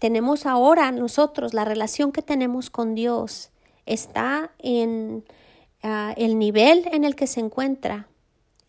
tenemos 0.02 0.46
ahora 0.46 0.90
nosotros, 0.90 1.54
la 1.54 1.64
relación 1.64 2.10
que 2.10 2.22
tenemos 2.22 2.70
con 2.70 2.96
Dios 2.96 3.52
está 3.86 4.50
en 4.58 5.24
ah, 5.84 6.12
el 6.16 6.40
nivel 6.40 6.88
en 6.90 7.04
el 7.04 7.14
que 7.14 7.28
se 7.28 7.38
encuentra 7.38 8.08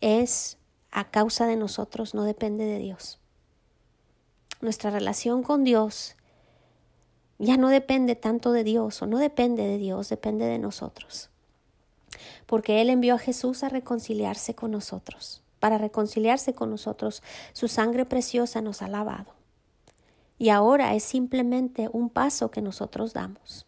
es 0.00 0.58
a 0.92 1.10
causa 1.10 1.48
de 1.48 1.56
nosotros, 1.56 2.14
no 2.14 2.22
depende 2.22 2.66
de 2.66 2.78
Dios. 2.78 3.18
Nuestra 4.60 4.90
relación 4.90 5.42
con 5.42 5.64
Dios 5.64 6.14
ya 7.40 7.56
no 7.56 7.68
depende 7.68 8.14
tanto 8.14 8.52
de 8.52 8.62
Dios 8.62 9.02
o 9.02 9.06
no 9.06 9.18
depende 9.18 9.64
de 9.64 9.78
Dios, 9.78 10.08
depende 10.08 10.44
de 10.44 10.60
nosotros. 10.60 11.30
Porque 12.46 12.80
Él 12.80 12.90
envió 12.90 13.16
a 13.16 13.18
Jesús 13.18 13.64
a 13.64 13.68
reconciliarse 13.68 14.54
con 14.54 14.70
nosotros. 14.70 15.42
Para 15.58 15.78
reconciliarse 15.78 16.54
con 16.54 16.70
nosotros, 16.70 17.24
su 17.54 17.66
sangre 17.66 18.04
preciosa 18.04 18.60
nos 18.60 18.82
ha 18.82 18.88
lavado 18.88 19.34
y 20.44 20.50
ahora 20.50 20.94
es 20.94 21.04
simplemente 21.04 21.88
un 21.90 22.10
paso 22.10 22.50
que 22.50 22.60
nosotros 22.60 23.14
damos. 23.14 23.66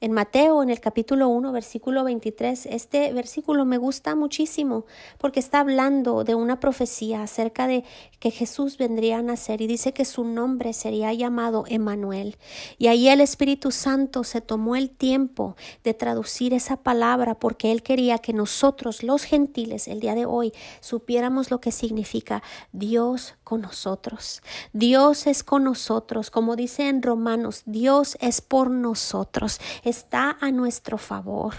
En 0.00 0.12
Mateo, 0.12 0.62
en 0.62 0.70
el 0.70 0.80
capítulo 0.80 1.28
1, 1.28 1.50
versículo 1.50 2.04
23, 2.04 2.66
este 2.66 3.12
versículo 3.12 3.64
me 3.64 3.78
gusta 3.78 4.14
muchísimo 4.14 4.84
porque 5.16 5.40
está 5.40 5.58
hablando 5.58 6.22
de 6.22 6.36
una 6.36 6.60
profecía 6.60 7.22
acerca 7.22 7.66
de 7.66 7.82
que 8.20 8.30
Jesús 8.30 8.76
vendría 8.78 9.18
a 9.18 9.22
nacer 9.22 9.60
y 9.60 9.66
dice 9.66 9.92
que 9.92 10.04
su 10.04 10.22
nombre 10.22 10.72
sería 10.72 11.12
llamado 11.14 11.64
Emanuel. 11.66 12.36
Y 12.76 12.86
ahí 12.86 13.08
el 13.08 13.20
Espíritu 13.20 13.72
Santo 13.72 14.22
se 14.22 14.40
tomó 14.40 14.76
el 14.76 14.90
tiempo 14.90 15.56
de 15.82 15.94
traducir 15.94 16.52
esa 16.52 16.76
palabra 16.76 17.34
porque 17.34 17.72
él 17.72 17.82
quería 17.82 18.18
que 18.18 18.32
nosotros, 18.32 19.02
los 19.02 19.24
gentiles, 19.24 19.88
el 19.88 19.98
día 19.98 20.14
de 20.14 20.26
hoy, 20.26 20.52
supiéramos 20.80 21.50
lo 21.50 21.60
que 21.60 21.72
significa 21.72 22.42
Dios 22.72 23.34
con 23.48 23.62
nosotros. 23.62 24.42
Dios 24.74 25.26
es 25.26 25.42
con 25.42 25.64
nosotros, 25.64 26.30
como 26.30 26.54
dice 26.54 26.90
en 26.90 27.00
Romanos, 27.00 27.62
Dios 27.64 28.18
es 28.20 28.42
por 28.42 28.68
nosotros 28.68 29.58
está 29.84 30.36
a 30.40 30.50
nuestro 30.50 30.98
favor. 30.98 31.54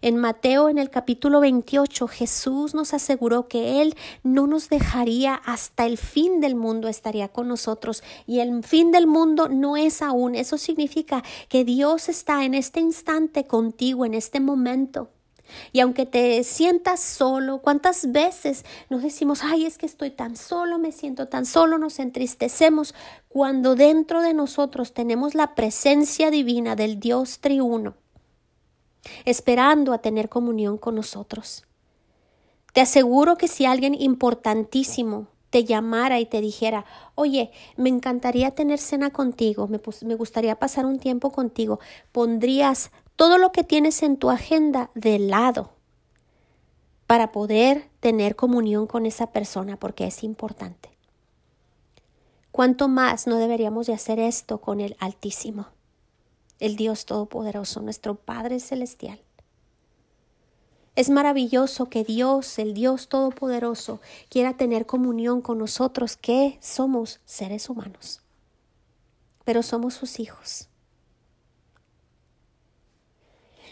En 0.00 0.16
Mateo 0.16 0.68
en 0.68 0.78
el 0.78 0.88
capítulo 0.88 1.40
28 1.40 2.06
Jesús 2.06 2.74
nos 2.74 2.94
aseguró 2.94 3.48
que 3.48 3.82
Él 3.82 3.94
no 4.22 4.46
nos 4.46 4.70
dejaría 4.70 5.34
hasta 5.34 5.84
el 5.84 5.98
fin 5.98 6.40
del 6.40 6.54
mundo, 6.54 6.88
estaría 6.88 7.28
con 7.28 7.48
nosotros. 7.48 8.02
Y 8.26 8.38
el 8.38 8.62
fin 8.62 8.90
del 8.92 9.06
mundo 9.06 9.48
no 9.48 9.76
es 9.76 10.00
aún. 10.00 10.34
Eso 10.34 10.56
significa 10.56 11.22
que 11.48 11.64
Dios 11.64 12.08
está 12.08 12.44
en 12.44 12.54
este 12.54 12.80
instante 12.80 13.46
contigo, 13.46 14.06
en 14.06 14.14
este 14.14 14.40
momento. 14.40 15.10
Y 15.72 15.80
aunque 15.80 16.06
te 16.06 16.42
sientas 16.44 17.00
solo, 17.00 17.58
¿cuántas 17.58 18.12
veces 18.12 18.64
nos 18.90 19.02
decimos, 19.02 19.42
ay, 19.42 19.66
es 19.66 19.78
que 19.78 19.86
estoy 19.86 20.10
tan 20.10 20.36
solo, 20.36 20.78
me 20.78 20.92
siento 20.92 21.28
tan 21.28 21.46
solo, 21.46 21.78
nos 21.78 21.98
entristecemos 21.98 22.94
cuando 23.28 23.74
dentro 23.74 24.22
de 24.22 24.34
nosotros 24.34 24.92
tenemos 24.92 25.34
la 25.34 25.54
presencia 25.54 26.30
divina 26.30 26.76
del 26.76 27.00
Dios 27.00 27.40
triuno, 27.40 27.94
esperando 29.24 29.92
a 29.92 29.98
tener 29.98 30.28
comunión 30.28 30.78
con 30.78 30.94
nosotros? 30.94 31.64
Te 32.72 32.82
aseguro 32.82 33.36
que 33.36 33.48
si 33.48 33.64
alguien 33.64 33.94
importantísimo 33.94 35.28
te 35.50 35.64
llamara 35.64 36.20
y 36.20 36.26
te 36.26 36.42
dijera, 36.42 36.84
oye, 37.14 37.50
me 37.76 37.88
encantaría 37.88 38.50
tener 38.50 38.78
cena 38.78 39.10
contigo, 39.10 39.68
me, 39.68 39.80
me, 40.02 40.14
gustaría 40.14 40.58
pasar 40.58 40.84
un 40.84 40.98
tiempo 40.98 41.32
contigo, 41.32 41.80
pondrías 42.12 42.90
todo 43.16 43.38
lo 43.38 43.50
que 43.50 43.64
tienes 43.64 44.02
en 44.02 44.18
tu 44.18 44.30
agenda 44.30 44.90
de 44.94 45.18
lado 45.18 45.72
para 47.06 47.32
poder 47.32 47.88
tener 48.00 48.36
comunión 48.36 48.86
con 48.86 49.06
esa 49.06 49.32
persona 49.32 49.78
porque 49.78 50.06
es 50.06 50.22
importante. 50.22 50.90
¿Cuánto 52.52 52.88
más 52.88 53.26
no 53.26 53.36
deberíamos 53.36 53.86
de 53.86 53.94
hacer 53.94 54.18
esto 54.18 54.60
con 54.60 54.80
el 54.80 54.96
Altísimo, 54.98 55.68
el 56.58 56.76
Dios 56.76 57.06
Todopoderoso, 57.06 57.80
nuestro 57.80 58.14
Padre 58.14 58.60
Celestial? 58.60 59.20
Es 60.94 61.10
maravilloso 61.10 61.90
que 61.90 62.04
Dios, 62.04 62.58
el 62.58 62.72
Dios 62.72 63.08
Todopoderoso, 63.08 64.00
quiera 64.30 64.56
tener 64.56 64.86
comunión 64.86 65.42
con 65.42 65.58
nosotros 65.58 66.16
que 66.16 66.58
somos 66.62 67.20
seres 67.26 67.68
humanos, 67.68 68.22
pero 69.44 69.62
somos 69.62 69.92
sus 69.92 70.18
hijos. 70.18 70.70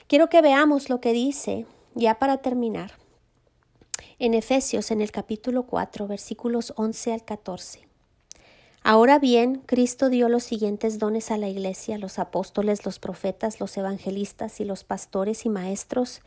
Quiero 0.06 0.28
que 0.28 0.42
veamos 0.42 0.90
lo 0.90 1.00
que 1.00 1.14
dice, 1.14 1.64
ya 1.94 2.18
para 2.18 2.36
terminar, 2.36 2.92
en 4.18 4.34
Efesios 4.34 4.90
en 4.90 5.00
el 5.00 5.10
capítulo 5.10 5.62
4, 5.62 6.06
versículos 6.06 6.74
11 6.76 7.14
al 7.14 7.24
14. 7.24 7.88
Ahora 8.82 9.18
bien, 9.18 9.62
Cristo 9.64 10.10
dio 10.10 10.28
los 10.28 10.44
siguientes 10.44 10.98
dones 10.98 11.30
a 11.30 11.38
la 11.38 11.48
Iglesia, 11.48 11.96
los 11.96 12.18
apóstoles, 12.18 12.84
los 12.84 12.98
profetas, 12.98 13.60
los 13.60 13.74
evangelistas 13.78 14.60
y 14.60 14.66
los 14.66 14.84
pastores 14.84 15.46
y 15.46 15.48
maestros. 15.48 16.20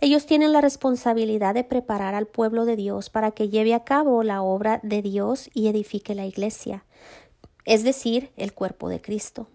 Ellos 0.00 0.26
tienen 0.26 0.52
la 0.52 0.60
responsabilidad 0.60 1.54
de 1.54 1.62
preparar 1.62 2.16
al 2.16 2.26
pueblo 2.26 2.64
de 2.64 2.74
Dios 2.74 3.10
para 3.10 3.30
que 3.30 3.48
lleve 3.48 3.74
a 3.74 3.84
cabo 3.84 4.24
la 4.24 4.42
obra 4.42 4.80
de 4.82 5.02
Dios 5.02 5.50
y 5.54 5.68
edifique 5.68 6.16
la 6.16 6.26
Iglesia, 6.26 6.84
es 7.64 7.84
decir, 7.84 8.32
el 8.36 8.54
cuerpo 8.54 8.88
de 8.88 9.00
Cristo. 9.00 9.46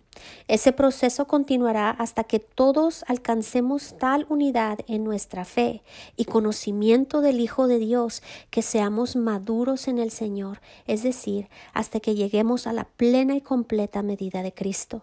Ese 0.48 0.72
proceso 0.72 1.28
continuará 1.28 1.90
hasta 1.90 2.24
que 2.24 2.40
todos 2.40 3.04
alcancemos 3.08 3.96
tal 3.98 4.26
unidad 4.30 4.80
en 4.88 5.04
nuestra 5.04 5.46
fe 5.46 5.84
y 6.16 6.26
conocimiento 6.26 7.22
del 7.22 7.40
Hijo 7.40 7.68
de 7.68 7.80
Dios 7.80 8.22
que 8.50 8.62
seamos 8.62 9.16
maduros 9.16 9.88
en 9.88 10.00
el 10.00 10.12
Señor, 10.12 10.62
es 10.88 11.04
decir, 11.04 11.50
hasta 11.74 12.00
que 12.00 12.16
lleguemos 12.16 12.68
a 12.68 12.74
la 12.74 12.86
plena 12.86 13.36
y 13.36 13.42
completa 13.42 14.02
medida 14.04 14.44
de 14.44 14.54
Cristo. 14.54 15.02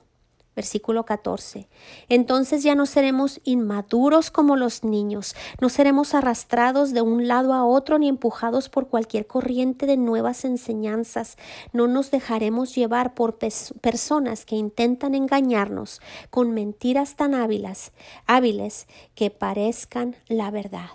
Versículo 0.54 1.04
14. 1.04 1.68
Entonces 2.08 2.62
ya 2.62 2.74
no 2.74 2.84
seremos 2.86 3.40
inmaduros 3.44 4.30
como 4.30 4.56
los 4.56 4.84
niños, 4.84 5.34
no 5.60 5.68
seremos 5.68 6.14
arrastrados 6.14 6.92
de 6.92 7.00
un 7.00 7.26
lado 7.26 7.54
a 7.54 7.64
otro 7.64 7.98
ni 7.98 8.08
empujados 8.08 8.68
por 8.68 8.88
cualquier 8.88 9.26
corriente 9.26 9.86
de 9.86 9.96
nuevas 9.96 10.44
enseñanzas, 10.44 11.36
no 11.72 11.86
nos 11.86 12.10
dejaremos 12.10 12.74
llevar 12.74 13.14
por 13.14 13.38
personas 13.38 14.44
que 14.44 14.56
intentan 14.56 15.14
engañarnos 15.14 16.00
con 16.30 16.52
mentiras 16.52 17.16
tan 17.16 17.34
hábiles, 17.34 17.92
hábiles 18.26 18.86
que 19.14 19.30
parezcan 19.30 20.16
la 20.28 20.50
verdad. 20.50 20.90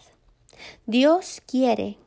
Dios 0.86 1.42
quiere 1.46 1.98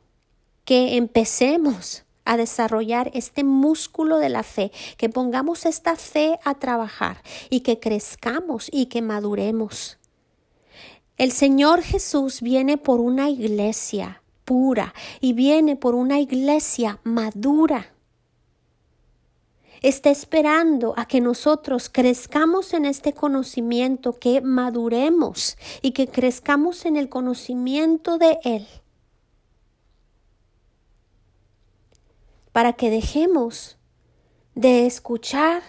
que 0.65 0.95
empecemos 0.97 2.03
a 2.25 2.37
desarrollar 2.37 3.11
este 3.13 3.43
músculo 3.43 4.17
de 4.17 4.29
la 4.29 4.43
fe, 4.43 4.71
que 4.97 5.09
pongamos 5.09 5.65
esta 5.65 5.95
fe 5.95 6.39
a 6.43 6.55
trabajar 6.55 7.21
y 7.49 7.61
que 7.61 7.79
crezcamos 7.79 8.69
y 8.71 8.87
que 8.87 9.01
maduremos. 9.01 9.97
El 11.17 11.31
Señor 11.31 11.81
Jesús 11.81 12.41
viene 12.41 12.77
por 12.77 12.99
una 12.99 13.29
iglesia 13.29 14.21
pura 14.45 14.93
y 15.19 15.33
viene 15.33 15.75
por 15.75 15.95
una 15.95 16.19
iglesia 16.19 16.99
madura. 17.03 17.93
Está 19.81 20.11
esperando 20.11 20.93
a 20.95 21.05
que 21.05 21.21
nosotros 21.21 21.89
crezcamos 21.91 22.73
en 22.73 22.85
este 22.85 23.13
conocimiento, 23.13 24.13
que 24.13 24.41
maduremos 24.41 25.57
y 25.81 25.91
que 25.91 26.07
crezcamos 26.07 26.85
en 26.85 26.97
el 26.97 27.09
conocimiento 27.09 28.17
de 28.17 28.37
Él 28.43 28.67
para 32.51 32.73
que 32.73 32.89
dejemos 32.89 33.77
de 34.55 34.85
escuchar 34.85 35.63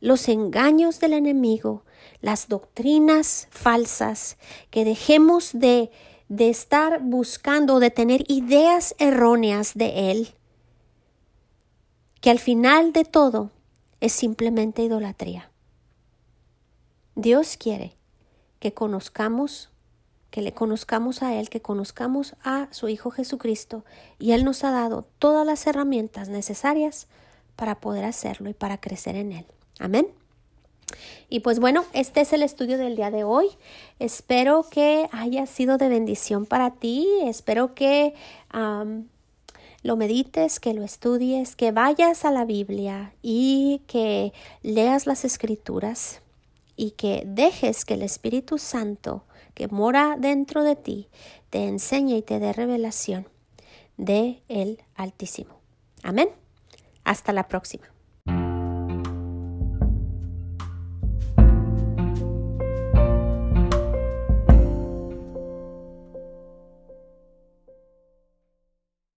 los 0.00 0.28
engaños 0.28 1.00
del 1.00 1.14
enemigo, 1.14 1.84
las 2.20 2.48
doctrinas 2.48 3.48
falsas, 3.50 4.36
que 4.70 4.84
dejemos 4.84 5.50
de, 5.52 5.90
de 6.28 6.50
estar 6.50 7.00
buscando, 7.02 7.80
de 7.80 7.90
tener 7.90 8.24
ideas 8.28 8.94
erróneas 8.98 9.74
de 9.74 10.10
Él, 10.10 10.28
que 12.20 12.30
al 12.30 12.38
final 12.38 12.92
de 12.92 13.04
todo 13.04 13.50
es 14.00 14.12
simplemente 14.12 14.82
idolatría. 14.82 15.50
Dios 17.14 17.56
quiere 17.56 17.96
que 18.58 18.72
conozcamos, 18.72 19.70
que 20.34 20.42
le 20.42 20.52
conozcamos 20.52 21.22
a 21.22 21.32
Él, 21.38 21.48
que 21.48 21.62
conozcamos 21.62 22.34
a 22.42 22.66
su 22.72 22.88
Hijo 22.88 23.12
Jesucristo, 23.12 23.84
y 24.18 24.32
Él 24.32 24.42
nos 24.42 24.64
ha 24.64 24.72
dado 24.72 25.06
todas 25.20 25.46
las 25.46 25.64
herramientas 25.68 26.28
necesarias 26.28 27.06
para 27.54 27.76
poder 27.76 28.04
hacerlo 28.04 28.50
y 28.50 28.52
para 28.52 28.80
crecer 28.80 29.14
en 29.14 29.30
Él. 29.30 29.46
Amén. 29.78 30.08
Y 31.28 31.38
pues 31.38 31.60
bueno, 31.60 31.84
este 31.92 32.20
es 32.20 32.32
el 32.32 32.42
estudio 32.42 32.78
del 32.78 32.96
día 32.96 33.12
de 33.12 33.22
hoy. 33.22 33.46
Espero 34.00 34.66
que 34.68 35.08
haya 35.12 35.46
sido 35.46 35.78
de 35.78 35.88
bendición 35.88 36.46
para 36.46 36.72
ti. 36.72 37.06
Espero 37.22 37.76
que 37.76 38.14
lo 39.84 39.96
medites, 39.96 40.58
que 40.58 40.74
lo 40.74 40.82
estudies, 40.82 41.54
que 41.54 41.70
vayas 41.70 42.24
a 42.24 42.32
la 42.32 42.44
Biblia 42.44 43.12
y 43.22 43.82
que 43.86 44.32
leas 44.64 45.06
las 45.06 45.24
escrituras 45.24 46.22
y 46.74 46.90
que 46.90 47.22
dejes 47.24 47.84
que 47.84 47.94
el 47.94 48.02
Espíritu 48.02 48.58
Santo 48.58 49.22
que 49.54 49.68
mora 49.68 50.16
dentro 50.18 50.64
de 50.64 50.76
ti 50.76 51.08
te 51.50 51.66
enseñe 51.66 52.16
y 52.16 52.22
te 52.22 52.38
dé 52.38 52.52
revelación 52.52 53.28
de 53.96 54.42
el 54.48 54.82
Altísimo. 54.94 55.60
Amén. 56.02 56.28
Hasta 57.04 57.32
la 57.32 57.48
próxima. 57.48 57.93